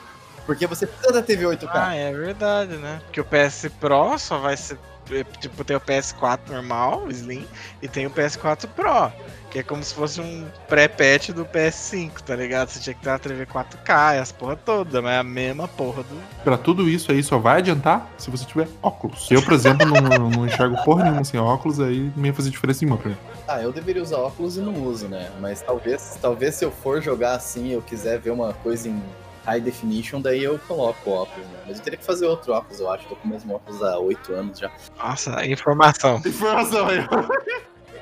Porque 0.44 0.66
você 0.66 0.88
precisa 0.88 1.12
da 1.12 1.22
TV 1.22 1.44
8K. 1.44 1.70
Ah, 1.72 1.94
é 1.94 2.12
verdade, 2.12 2.76
né? 2.76 3.00
Porque 3.04 3.20
o 3.20 3.24
PS 3.24 3.70
Pro 3.78 4.18
só 4.18 4.38
vai 4.38 4.56
ser. 4.56 4.76
é, 5.08 5.22
Tipo, 5.38 5.62
tem 5.62 5.76
o 5.76 5.80
PS4 5.80 6.40
normal, 6.48 7.08
Slim, 7.10 7.46
e 7.80 7.86
tem 7.86 8.06
o 8.06 8.10
PS4 8.10 8.66
Pro. 8.74 9.12
Que 9.54 9.60
é 9.60 9.62
como 9.62 9.84
se 9.84 9.94
fosse 9.94 10.20
um 10.20 10.48
pré-patch 10.66 11.28
do 11.28 11.46
PS5, 11.46 12.22
tá 12.22 12.34
ligado? 12.34 12.70
Você 12.70 12.80
tinha 12.80 12.92
que 12.92 13.00
ter 13.00 13.08
uma 13.08 13.20
TV 13.20 13.46
4K 13.46 14.16
e 14.16 14.18
as 14.18 14.32
porra 14.32 14.56
toda, 14.56 15.00
mas 15.00 15.12
é 15.12 15.18
a 15.18 15.22
mesma 15.22 15.68
porra 15.68 16.02
do. 16.02 16.20
Pra 16.42 16.58
tudo 16.58 16.88
isso 16.88 17.12
aí 17.12 17.22
só 17.22 17.38
vai 17.38 17.58
adiantar 17.58 18.10
se 18.18 18.32
você 18.32 18.44
tiver 18.44 18.66
óculos. 18.82 19.30
Eu, 19.30 19.40
por 19.44 19.52
exemplo, 19.52 19.86
não, 19.86 20.28
não 20.28 20.44
enxergo 20.44 20.74
porra 20.84 21.04
nenhuma 21.04 21.22
sem 21.22 21.38
óculos, 21.38 21.78
aí 21.78 22.10
não 22.16 22.26
ia 22.26 22.34
fazer 22.34 22.50
diferença 22.50 22.84
nenhuma 22.84 23.00
pra 23.00 23.10
mim. 23.10 23.16
Ah, 23.46 23.62
eu 23.62 23.70
deveria 23.70 24.02
usar 24.02 24.16
óculos 24.16 24.56
e 24.56 24.60
não 24.60 24.74
uso, 24.74 25.06
né? 25.06 25.30
Mas 25.40 25.62
talvez, 25.62 26.18
talvez 26.20 26.56
se 26.56 26.64
eu 26.64 26.72
for 26.72 27.00
jogar 27.00 27.36
assim, 27.36 27.68
eu 27.68 27.80
quiser 27.80 28.18
ver 28.18 28.30
uma 28.30 28.54
coisa 28.54 28.88
em 28.88 29.00
high 29.46 29.60
definition, 29.60 30.20
daí 30.20 30.42
eu 30.42 30.58
coloco 30.66 31.08
o 31.08 31.12
óculos, 31.12 31.46
né? 31.46 31.60
Mas 31.64 31.78
eu 31.78 31.84
teria 31.84 31.96
que 31.96 32.04
fazer 32.04 32.26
outro 32.26 32.52
óculos, 32.52 32.80
eu 32.80 32.90
acho. 32.90 33.06
Tô 33.06 33.14
com 33.14 33.28
o 33.28 33.30
mesmo 33.30 33.54
óculos 33.54 33.80
há 33.84 33.96
oito 34.00 34.32
anos 34.32 34.58
já. 34.58 34.68
Nossa, 34.98 35.46
informação. 35.46 36.20
Informação 36.26 36.88
aí. 36.88 37.06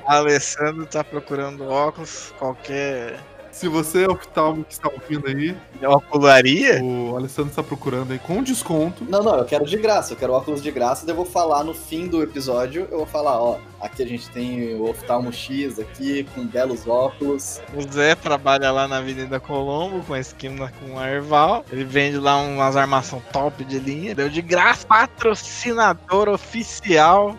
Alessandro 0.05 0.85
tá 0.85 1.03
procurando 1.03 1.65
óculos, 1.65 2.33
qualquer 2.37 3.19
Se 3.51 3.67
você 3.67 4.05
é 4.05 4.09
oftalmo 4.09 4.63
que 4.63 4.73
está 4.73 4.89
ouvindo 4.89 5.27
aí, 5.27 5.55
ocularia. 5.85 6.83
o 6.83 7.15
Alessandro 7.15 7.51
está 7.51 7.61
procurando 7.61 8.11
aí 8.11 8.17
com 8.17 8.41
desconto. 8.41 9.05
Não, 9.07 9.21
não, 9.21 9.35
eu 9.35 9.45
quero 9.45 9.63
de 9.65 9.77
graça, 9.77 10.13
eu 10.13 10.17
quero 10.17 10.33
óculos 10.33 10.61
de 10.61 10.71
graça, 10.71 11.05
daí 11.05 11.13
eu 11.13 11.17
vou 11.17 11.25
falar 11.25 11.63
no 11.63 11.73
fim 11.73 12.07
do 12.07 12.23
episódio, 12.23 12.87
eu 12.89 12.97
vou 12.97 13.05
falar, 13.05 13.39
ó, 13.39 13.59
aqui 13.79 14.01
a 14.01 14.07
gente 14.07 14.27
tem 14.31 14.73
o 14.73 14.89
oftalmo 14.89 15.31
X 15.31 15.77
aqui, 15.79 16.23
com 16.33 16.47
belos 16.47 16.87
óculos. 16.87 17.61
O 17.75 17.81
Zé 17.93 18.15
trabalha 18.15 18.71
lá 18.71 18.87
na 18.87 18.97
Avenida 18.97 19.39
Colombo 19.39 20.03
com 20.03 20.15
a 20.15 20.19
esquina 20.19 20.73
com 20.79 20.97
a 20.97 21.11
Erval. 21.11 21.63
Ele 21.71 21.83
vende 21.83 22.17
lá 22.17 22.37
umas 22.37 22.75
armação 22.75 23.21
top 23.31 23.63
de 23.63 23.77
linha. 23.77 24.15
Deu 24.15 24.29
de 24.29 24.41
graça. 24.41 24.87
Patrocinador 24.87 26.27
oficial. 26.27 27.37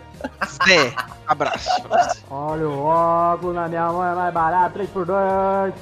Zé. 0.65 0.95
Abraço. 1.27 1.69
Olha 2.29 2.67
o 2.67 2.83
óculos 2.83 3.55
na 3.55 3.67
minha 3.67 3.87
mão 3.91 4.03
é 4.03 4.13
mais 4.15 4.33
barato, 4.33 4.79
3x2. 4.79 5.73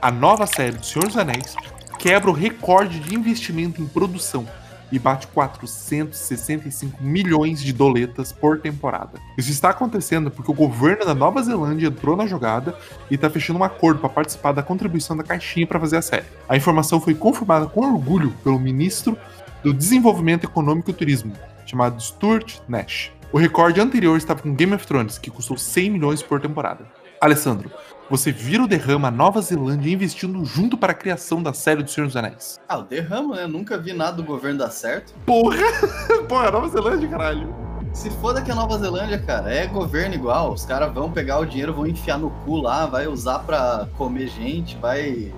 A 0.00 0.10
nova 0.10 0.46
série 0.46 0.76
do 0.76 0.84
Senhor 0.84 1.06
dos 1.06 1.16
Anéis 1.16 1.54
quebra 1.98 2.30
o 2.30 2.34
recorde 2.34 2.98
de 3.00 3.14
investimento 3.14 3.82
em 3.82 3.86
produção. 3.86 4.46
e 4.92 4.98
bate 4.98 5.28
465 5.28 7.00
milhões 7.02 7.62
de 7.62 7.72
doletas 7.72 8.32
por 8.32 8.58
temporada. 8.58 9.20
Isso 9.38 9.50
está 9.50 9.70
acontecendo 9.70 10.30
porque 10.30 10.50
o 10.50 10.54
governo 10.54 11.04
da 11.04 11.14
Nova 11.14 11.40
Zelândia 11.42 11.86
entrou 11.86 12.16
na 12.16 12.26
jogada 12.26 12.76
e 13.10 13.14
está 13.14 13.30
fechando 13.30 13.60
um 13.60 13.64
acordo 13.64 14.00
para 14.00 14.08
participar 14.08 14.52
da 14.52 14.62
contribuição 14.62 15.16
da 15.16 15.22
caixinha 15.22 15.66
para 15.66 15.78
fazer 15.78 15.98
a 15.98 16.02
série. 16.02 16.26
A 16.48 16.56
informação 16.56 17.00
foi 17.00 17.14
confirmada 17.14 17.66
com 17.66 17.86
orgulho 17.86 18.32
pelo 18.42 18.58
ministro 18.58 19.16
do 19.62 19.72
Desenvolvimento 19.72 20.44
Econômico 20.44 20.90
e 20.90 20.94
Turismo, 20.94 21.34
chamado 21.64 22.00
Stuart 22.02 22.58
Nash. 22.66 23.12
O 23.32 23.38
recorde 23.38 23.80
anterior 23.80 24.16
estava 24.16 24.42
com 24.42 24.52
Game 24.52 24.74
of 24.74 24.84
Thrones, 24.84 25.16
que 25.16 25.30
custou 25.30 25.56
100 25.56 25.90
milhões 25.90 26.20
por 26.20 26.40
temporada. 26.40 26.84
Alessandro, 27.20 27.70
você 28.10 28.32
vira 28.32 28.64
o 28.64 28.66
derrama 28.66 29.06
a 29.06 29.10
Nova 29.10 29.40
Zelândia 29.40 29.92
investindo 29.92 30.44
junto 30.44 30.76
para 30.76 30.90
a 30.90 30.94
criação 30.96 31.40
da 31.40 31.52
série 31.52 31.84
do 31.84 31.88
Senhor 31.88 32.08
dos 32.08 32.16
Anéis. 32.16 32.58
Ah, 32.68 32.78
o 32.78 32.82
derramo, 32.82 33.36
né? 33.36 33.46
Nunca 33.46 33.78
vi 33.78 33.92
nada 33.92 34.16
do 34.16 34.24
governo 34.24 34.58
dar 34.58 34.70
certo. 34.70 35.14
Porra! 35.24 35.62
Porra, 36.28 36.50
Nova 36.50 36.68
Zelândia, 36.70 37.08
caralho. 37.08 37.54
Se 37.92 38.10
foda 38.10 38.42
que 38.42 38.50
a 38.50 38.54
Nova 38.54 38.76
Zelândia, 38.78 39.20
cara, 39.20 39.54
é 39.54 39.64
governo 39.68 40.16
igual. 40.16 40.52
Os 40.52 40.64
caras 40.64 40.92
vão 40.92 41.12
pegar 41.12 41.38
o 41.38 41.46
dinheiro, 41.46 41.72
vão 41.72 41.86
enfiar 41.86 42.18
no 42.18 42.30
cu 42.44 42.56
lá, 42.56 42.84
vai 42.86 43.06
usar 43.06 43.38
pra 43.40 43.86
comer 43.96 44.26
gente, 44.26 44.76
vai. 44.78 45.32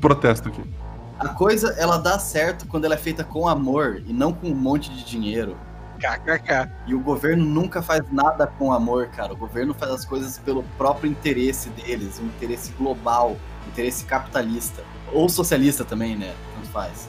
Protesto 0.00 0.48
aqui. 0.48 0.64
A 1.20 1.28
coisa, 1.28 1.76
ela 1.78 1.96
dá 1.96 2.18
certo 2.18 2.66
quando 2.66 2.86
ela 2.86 2.94
é 2.94 2.98
feita 2.98 3.22
com 3.22 3.46
amor 3.46 4.02
e 4.04 4.12
não 4.12 4.32
com 4.32 4.48
um 4.48 4.54
monte 4.54 4.90
de 4.90 5.04
dinheiro. 5.04 5.56
KKK. 5.96 6.70
E 6.86 6.94
o 6.94 7.00
governo 7.00 7.44
nunca 7.44 7.82
faz 7.82 8.10
nada 8.12 8.46
com 8.46 8.72
amor, 8.72 9.08
cara. 9.08 9.32
O 9.32 9.36
governo 9.36 9.74
faz 9.74 9.92
as 9.92 10.04
coisas 10.04 10.38
pelo 10.38 10.62
próprio 10.76 11.10
interesse 11.10 11.68
deles, 11.70 12.20
um 12.20 12.26
interesse 12.26 12.72
global, 12.72 13.36
um 13.64 13.68
interesse 13.68 14.04
capitalista. 14.04 14.82
Ou 15.12 15.28
socialista 15.28 15.84
também, 15.84 16.16
né? 16.16 16.34
Tanto 16.54 16.68
faz. 16.68 17.08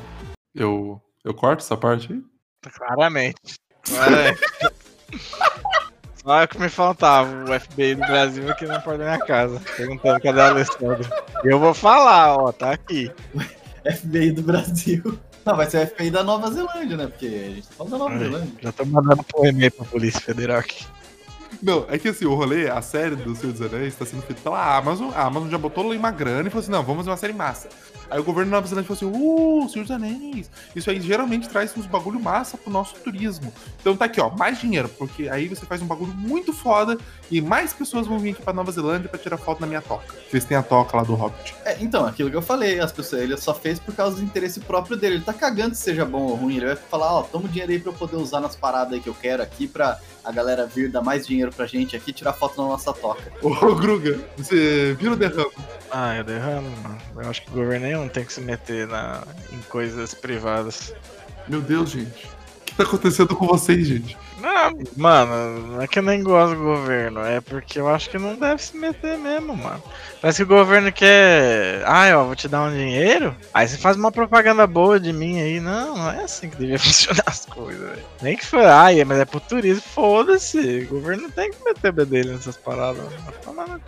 Eu, 0.55 1.01
eu 1.23 1.33
corto 1.33 1.63
essa 1.63 1.77
parte 1.77 2.13
aí? 2.13 2.23
Claramente. 2.71 3.59
Claramente. 3.87 4.39
Só 6.23 6.41
é 6.41 6.43
o 6.43 6.47
que 6.47 6.59
me 6.59 6.67
faltava, 6.67 7.29
o 7.45 7.59
FBI 7.59 7.95
do 7.95 8.01
Brasil 8.01 8.51
aqui 8.51 8.65
na 8.65 8.81
porta 8.81 8.99
da 8.99 9.05
minha 9.05 9.25
casa, 9.25 9.61
perguntando 9.77 10.19
cadê 10.19 10.41
a 10.41 10.49
Alessandro. 10.49 11.09
Eu 11.43 11.57
vou 11.57 11.73
falar, 11.73 12.35
ó, 12.35 12.51
tá 12.51 12.71
aqui. 12.71 13.09
FBI 13.95 14.31
do 14.31 14.41
Brasil. 14.41 15.17
Não, 15.47 15.55
vai 15.55 15.69
ser 15.69 15.83
o 15.83 15.87
FBI 15.87 16.11
da 16.11 16.23
Nova 16.23 16.51
Zelândia, 16.51 16.97
né? 16.97 17.07
Porque 17.07 17.25
a 17.25 17.55
gente 17.55 17.67
tá 17.67 17.73
falando 17.77 17.91
da 17.91 17.97
Nova 17.97 18.19
Zelândia. 18.19 18.53
Já 18.61 18.71
tô 18.73 18.85
mandando 18.85 19.25
um 19.37 19.45
e-mail 19.45 19.71
pra 19.71 19.85
Polícia 19.85 20.19
Federal 20.19 20.59
aqui. 20.59 20.85
Não, 21.61 21.85
é 21.89 21.97
que 21.97 22.09
assim, 22.09 22.25
o 22.25 22.35
rolê, 22.35 22.69
a 22.69 22.81
série 22.81 23.15
do 23.15 23.35
Senhor 23.35 23.51
dos 23.51 23.61
Anéis 23.61 23.95
tá 23.95 24.05
sendo 24.05 24.21
feita 24.21 24.41
pela 24.41 24.77
Amazon. 24.77 25.11
A 25.15 25.23
Amazon 25.23 25.49
já 25.49 25.57
botou 25.57 25.87
lá 25.87 25.95
uma 25.95 26.11
grana 26.11 26.47
e 26.47 26.51
falou 26.51 26.61
assim: 26.61 26.71
não, 26.71 26.83
vamos 26.83 26.97
fazer 26.97 27.09
uma 27.09 27.17
série 27.17 27.33
massa. 27.33 27.69
Aí 28.09 28.19
o 28.19 28.23
governo 28.23 28.51
da 28.51 28.57
Nova 28.57 28.67
Zelândia 28.67 28.95
falou 28.95 29.13
assim: 29.13 29.65
uh, 29.65 29.69
Senhor 29.69 29.83
dos 29.83 29.91
Anéis. 29.91 30.49
Isso 30.75 30.89
aí 30.89 30.99
geralmente 31.01 31.49
traz 31.49 31.75
uns 31.75 31.85
bagulho 31.85 32.19
massa 32.19 32.57
pro 32.57 32.71
nosso 32.71 32.95
turismo. 32.95 33.51
Então 33.79 33.95
tá 33.95 34.05
aqui, 34.05 34.21
ó, 34.21 34.29
mais 34.29 34.59
dinheiro, 34.59 34.87
porque 34.89 35.27
aí 35.29 35.47
você 35.47 35.65
faz 35.65 35.81
um 35.81 35.87
bagulho 35.87 36.13
muito 36.13 36.53
foda 36.53 36.97
e 37.29 37.41
mais 37.41 37.73
pessoas 37.73 38.07
vão 38.07 38.19
vir 38.19 38.31
aqui 38.31 38.41
pra 38.41 38.53
Nova 38.53 38.71
Zelândia 38.71 39.09
pra 39.09 39.19
tirar 39.19 39.37
foto 39.37 39.59
na 39.59 39.67
minha 39.67 39.81
toca. 39.81 40.15
Vocês 40.29 40.45
têm 40.45 40.57
a 40.57 40.63
toca 40.63 40.95
lá 40.95 41.03
do 41.03 41.15
Hobbit. 41.15 41.55
É, 41.65 41.77
então, 41.81 42.05
aquilo 42.05 42.29
que 42.29 42.35
eu 42.35 42.41
falei, 42.41 42.79
as 42.79 42.91
pessoas, 42.91 43.21
ele 43.23 43.35
só 43.37 43.53
fez 43.53 43.79
por 43.79 43.95
causa 43.95 44.17
do 44.17 44.23
interesse 44.23 44.59
próprio 44.59 44.95
dele. 44.95 45.15
Ele 45.15 45.23
tá 45.23 45.33
cagando 45.33 45.75
se 45.75 45.81
seja 45.81 46.05
bom 46.05 46.21
ou 46.21 46.35
ruim. 46.35 46.57
Ele 46.57 46.67
vai 46.67 46.75
falar, 46.75 47.13
ó, 47.13 47.23
toma 47.23 47.49
dinheiro 47.49 47.71
aí 47.71 47.79
pra 47.79 47.91
eu 47.91 47.95
poder 47.95 48.15
usar 48.15 48.39
nas 48.39 48.55
paradas 48.55 48.93
aí 48.93 48.99
que 48.99 49.09
eu 49.09 49.15
quero 49.15 49.43
aqui 49.43 49.67
pra 49.67 49.99
a 50.27 50.31
galera 50.31 50.67
vir 50.67 50.91
dar 50.91 51.01
mais 51.01 51.25
dinheiro 51.25 51.53
pra 51.53 51.65
gente 51.65 51.95
aqui 51.95 52.11
e 52.11 52.13
tirar 52.13 52.33
foto 52.33 52.61
na 52.61 52.67
nossa 52.67 52.91
toca. 52.91 53.31
Ô, 53.41 53.75
Gruga, 53.75 54.19
você 54.35 54.93
vira 54.99 55.13
o 55.13 55.15
derramo. 55.15 55.53
Ah, 55.89 56.17
eu 56.17 56.23
derramo, 56.25 56.69
mano. 56.83 56.97
Eu 57.15 57.29
acho 57.29 57.43
que 57.43 57.49
o 57.49 57.53
governo 57.53 57.85
nenhum 57.85 58.09
tem 58.09 58.25
que 58.25 58.33
se 58.33 58.41
meter 58.41 58.87
na, 58.87 59.23
em 59.53 59.59
coisas 59.69 60.13
privadas. 60.13 60.93
Meu 61.47 61.61
Deus, 61.61 61.91
gente. 61.91 62.25
O 62.25 62.65
que 62.65 62.75
tá 62.75 62.83
acontecendo 62.83 63.33
com 63.37 63.47
vocês, 63.47 63.87
gente? 63.87 64.17
Não, 64.39 64.77
mano, 64.95 65.67
não 65.67 65.81
é 65.81 65.87
que 65.87 65.97
eu 65.97 66.03
nem 66.03 66.21
gosto 66.21 66.55
do 66.55 66.63
governo, 66.63 67.21
é 67.21 67.41
porque 67.41 67.79
eu 67.79 67.89
acho 67.89 68.09
que 68.09 68.19
não 68.19 68.35
deve 68.35 68.61
se 68.61 68.77
meter 68.77 69.17
mesmo, 69.17 69.55
mano. 69.55 69.81
Parece 70.21 70.37
que 70.37 70.51
o 70.51 70.57
governo 70.57 70.91
quer. 70.91 71.83
Ah, 71.85 72.05
ó, 72.15 72.25
vou 72.25 72.35
te 72.35 72.47
dar 72.47 72.63
um 72.63 72.71
dinheiro. 72.71 73.35
Aí 73.53 73.67
você 73.67 73.77
faz 73.77 73.95
uma 73.95 74.11
propaganda 74.11 74.65
boa 74.65 74.99
de 74.99 75.13
mim 75.13 75.39
aí. 75.39 75.59
Não, 75.59 75.95
não 75.95 76.11
é 76.11 76.23
assim 76.23 76.49
que 76.49 76.55
devia 76.55 76.77
funcionar 76.79 77.23
as 77.25 77.45
coisas, 77.45 77.79
velho. 77.79 78.03
Nem 78.21 78.35
que 78.35 78.45
foi, 78.45 78.65
ai, 78.65 79.03
mas 79.03 79.19
é 79.19 79.25
pro 79.25 79.39
turismo, 79.39 79.81
foda-se. 79.81 80.87
O 80.89 80.95
governo 80.95 81.23
não 81.23 81.31
tem 81.31 81.51
que 81.51 81.63
meter 81.63 81.91
bedelho 81.91 82.33
nessas 82.33 82.57
paradas. 82.57 83.03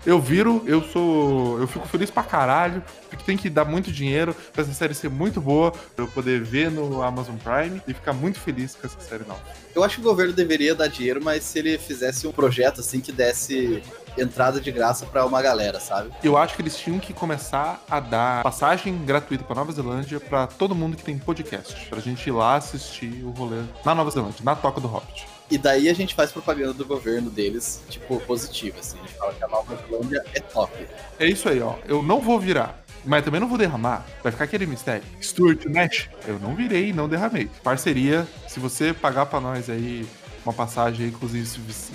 Eu 0.05 0.19
viro, 0.19 0.63
eu 0.65 0.81
sou. 0.81 1.59
Eu 1.59 1.67
fico 1.67 1.87
feliz 1.87 2.09
pra 2.11 2.23
caralho, 2.23 2.83
porque 3.09 3.23
tem 3.23 3.38
que 3.38 3.49
dar 3.49 3.65
muito 3.65 3.91
dinheiro 3.91 4.35
pra 4.53 4.63
essa 4.63 4.73
série 4.73 4.93
ser 4.93 5.09
muito 5.09 5.41
boa, 5.41 5.71
pra 5.71 6.05
eu 6.05 6.07
poder 6.07 6.41
ver 6.41 6.69
no 6.69 7.01
Amazon 7.01 7.35
Prime 7.38 7.81
e 7.88 7.93
ficar 7.93 8.13
muito 8.13 8.39
feliz 8.39 8.75
com 8.75 8.85
essa 8.85 8.99
série 9.01 9.23
nova. 9.27 9.41
Eu 9.75 9.83
acho 9.83 9.95
que 9.95 10.01
o 10.01 10.03
governo 10.03 10.33
deveria 10.39 10.73
dar 10.73 10.88
dinheiro, 10.88 11.21
mas 11.23 11.43
se 11.43 11.60
ele 11.60 11.78
fizesse 11.78 12.25
um 12.25 12.32
projeto 12.32 12.82
assim 12.82 12.99
que 12.99 13.12
desse 13.12 13.82
entrada 14.17 14.60
de 14.60 14.71
graça 14.71 15.06
pra 15.06 15.25
uma 15.25 15.41
galera, 15.41 15.80
sabe? 15.80 16.12
Eu 16.23 16.38
acho 16.38 16.56
que 16.56 16.62
eles 16.62 16.78
tinham 16.78 16.99
que 16.99 17.13
começar 17.13 17.84
a 17.89 17.99
dar 17.99 18.43
passagem 18.43 19.06
gratuita 19.06 19.43
pra 19.43 19.56
Nova 19.56 19.71
Zelândia 19.71 20.19
pra 20.19 20.47
todo 20.47 20.75
mundo 20.75 20.97
que 20.97 21.04
tem 21.04 21.17
podcast. 21.17 21.88
Pra 21.88 21.99
gente 21.99 22.28
ir 22.28 22.32
lá 22.32 22.56
assistir 22.56 23.23
o 23.23 23.30
rolê 23.30 23.62
na 23.86 23.93
Nova 23.95 24.10
Zelândia, 24.10 24.43
na 24.43 24.56
Toca 24.56 24.82
do 24.82 24.88
Hobbit. 24.88 25.28
E 25.52 25.58
daí 25.58 25.89
a 25.89 25.93
gente 25.93 26.13
faz 26.13 26.32
propaganda 26.32 26.73
do 26.73 26.86
governo 26.86 27.30
deles, 27.30 27.82
tipo, 27.89 28.19
positiva, 28.21 28.80
assim. 28.80 28.97
A 28.99 29.08
gente 29.08 29.17
fala 29.17 29.34
que 29.34 29.43
a 29.43 29.47
Nova 29.47 29.75
Zelândia 29.75 30.23
é 30.34 30.39
top. 30.39 30.88
É 31.19 31.25
isso 31.25 31.49
aí, 31.49 31.60
ó. 31.62 31.75
Eu 31.88 32.04
não 32.04 32.21
vou 32.21 32.39
virar. 32.39 32.84
Mas 33.06 33.23
também 33.23 33.39
não 33.39 33.47
vou 33.47 33.58
derramar. 33.58 34.06
Vai 34.21 34.32
ficar 34.32 34.43
aquele 34.43 34.65
mistério. 34.65 35.04
Stuart 35.21 35.65
Nash. 35.65 36.10
Eu 36.28 36.38
não 36.39 36.54
virei 36.54 36.89
e 36.89 36.93
não 36.93 37.08
derramei. 37.08 37.49
Parceria, 37.63 38.28
se 38.47 38.60
você 38.60 38.93
pagar 38.93 39.25
pra 39.25 39.39
nós 39.39 39.69
aí 39.69 40.06
uma 40.45 40.54
passagem 40.54 41.08
aí 41.08 41.12
com 41.12 41.25
os 41.25 41.34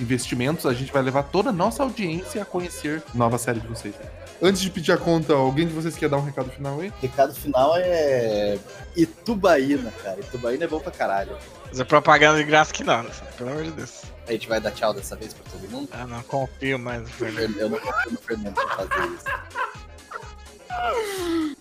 investimentos, 0.01 0.67
a 0.67 0.73
gente 0.73 0.93
vai 0.93 1.03
levar 1.03 1.25
toda 1.25 1.51
a 1.51 1.53
nossa 1.53 1.83
audiência 1.83 2.43
a 2.43 2.45
conhecer 2.45 3.03
a 3.15 3.17
nova 3.17 3.39
série 3.39 3.61
de 3.61 3.67
vocês. 3.67 3.95
Antes 4.43 4.61
de 4.61 4.71
pedir 4.71 4.93
a 4.93 4.97
conta, 4.97 5.33
alguém 5.33 5.67
de 5.67 5.73
vocês 5.73 5.97
quer 5.97 6.09
dar 6.09 6.19
um 6.19 6.25
recado 6.25 6.51
final 6.51 6.81
aí? 6.81 6.93
Recado 7.01 7.35
final 7.35 7.75
é 7.77 8.59
Itubaína, 8.97 9.91
cara. 10.03 10.21
Itubaína 10.21 10.65
é 10.65 10.69
bom 10.69 10.81
pra 10.81 10.93
caralho. 10.93 11.37
Fazer 11.69 11.85
propaganda 11.85 12.39
de 12.39 12.45
graça 12.45 12.73
que 12.73 12.85
não, 12.85 13.03
né? 13.03 13.11
pelo 13.39 13.51
amor 13.51 13.65
de 13.65 13.71
Deus. 13.71 14.03
A 14.27 14.33
gente 14.33 14.49
vai 14.49 14.61
dar 14.61 14.71
tchau 14.71 14.93
dessa 14.93 15.17
vez 15.17 15.33
pra 15.35 15.51
todo 15.51 15.71
mundo? 15.71 15.89
Ah, 15.93 16.07
não 16.07 16.23
confio 16.23 16.79
mais 16.79 17.03
no 17.03 17.09
Fernando. 17.09 17.57
Eu 17.59 17.69
não 17.69 17.79
confio 17.79 18.13
no 18.13 18.19
Fernando 18.19 18.55
pra 18.55 18.69
fazer 18.69 19.15
isso. 19.15 19.25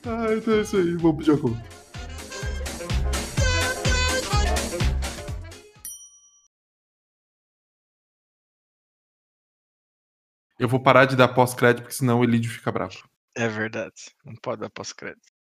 Ah, 0.06 0.34
então 0.36 0.54
é 0.54 0.62
isso 0.62 0.76
aí. 0.78 0.96
Vamos 0.96 1.18
pedir 1.18 1.32
a 1.32 1.38
conta. 1.38 1.83
Eu 10.60 10.68
vou 10.68 10.80
parar 10.82 11.06
de 11.06 11.16
dar 11.16 11.28
pós-crédito, 11.30 11.84
porque 11.84 11.96
senão 11.96 12.20
o 12.20 12.24
Elidio 12.24 12.52
fica 12.52 12.72
bravo. 12.72 13.10
É 13.36 13.48
verdade. 13.48 14.12
Não 14.24 14.36
pode 14.36 14.62
dar 14.62 14.70
pós-crédito. 14.70 15.33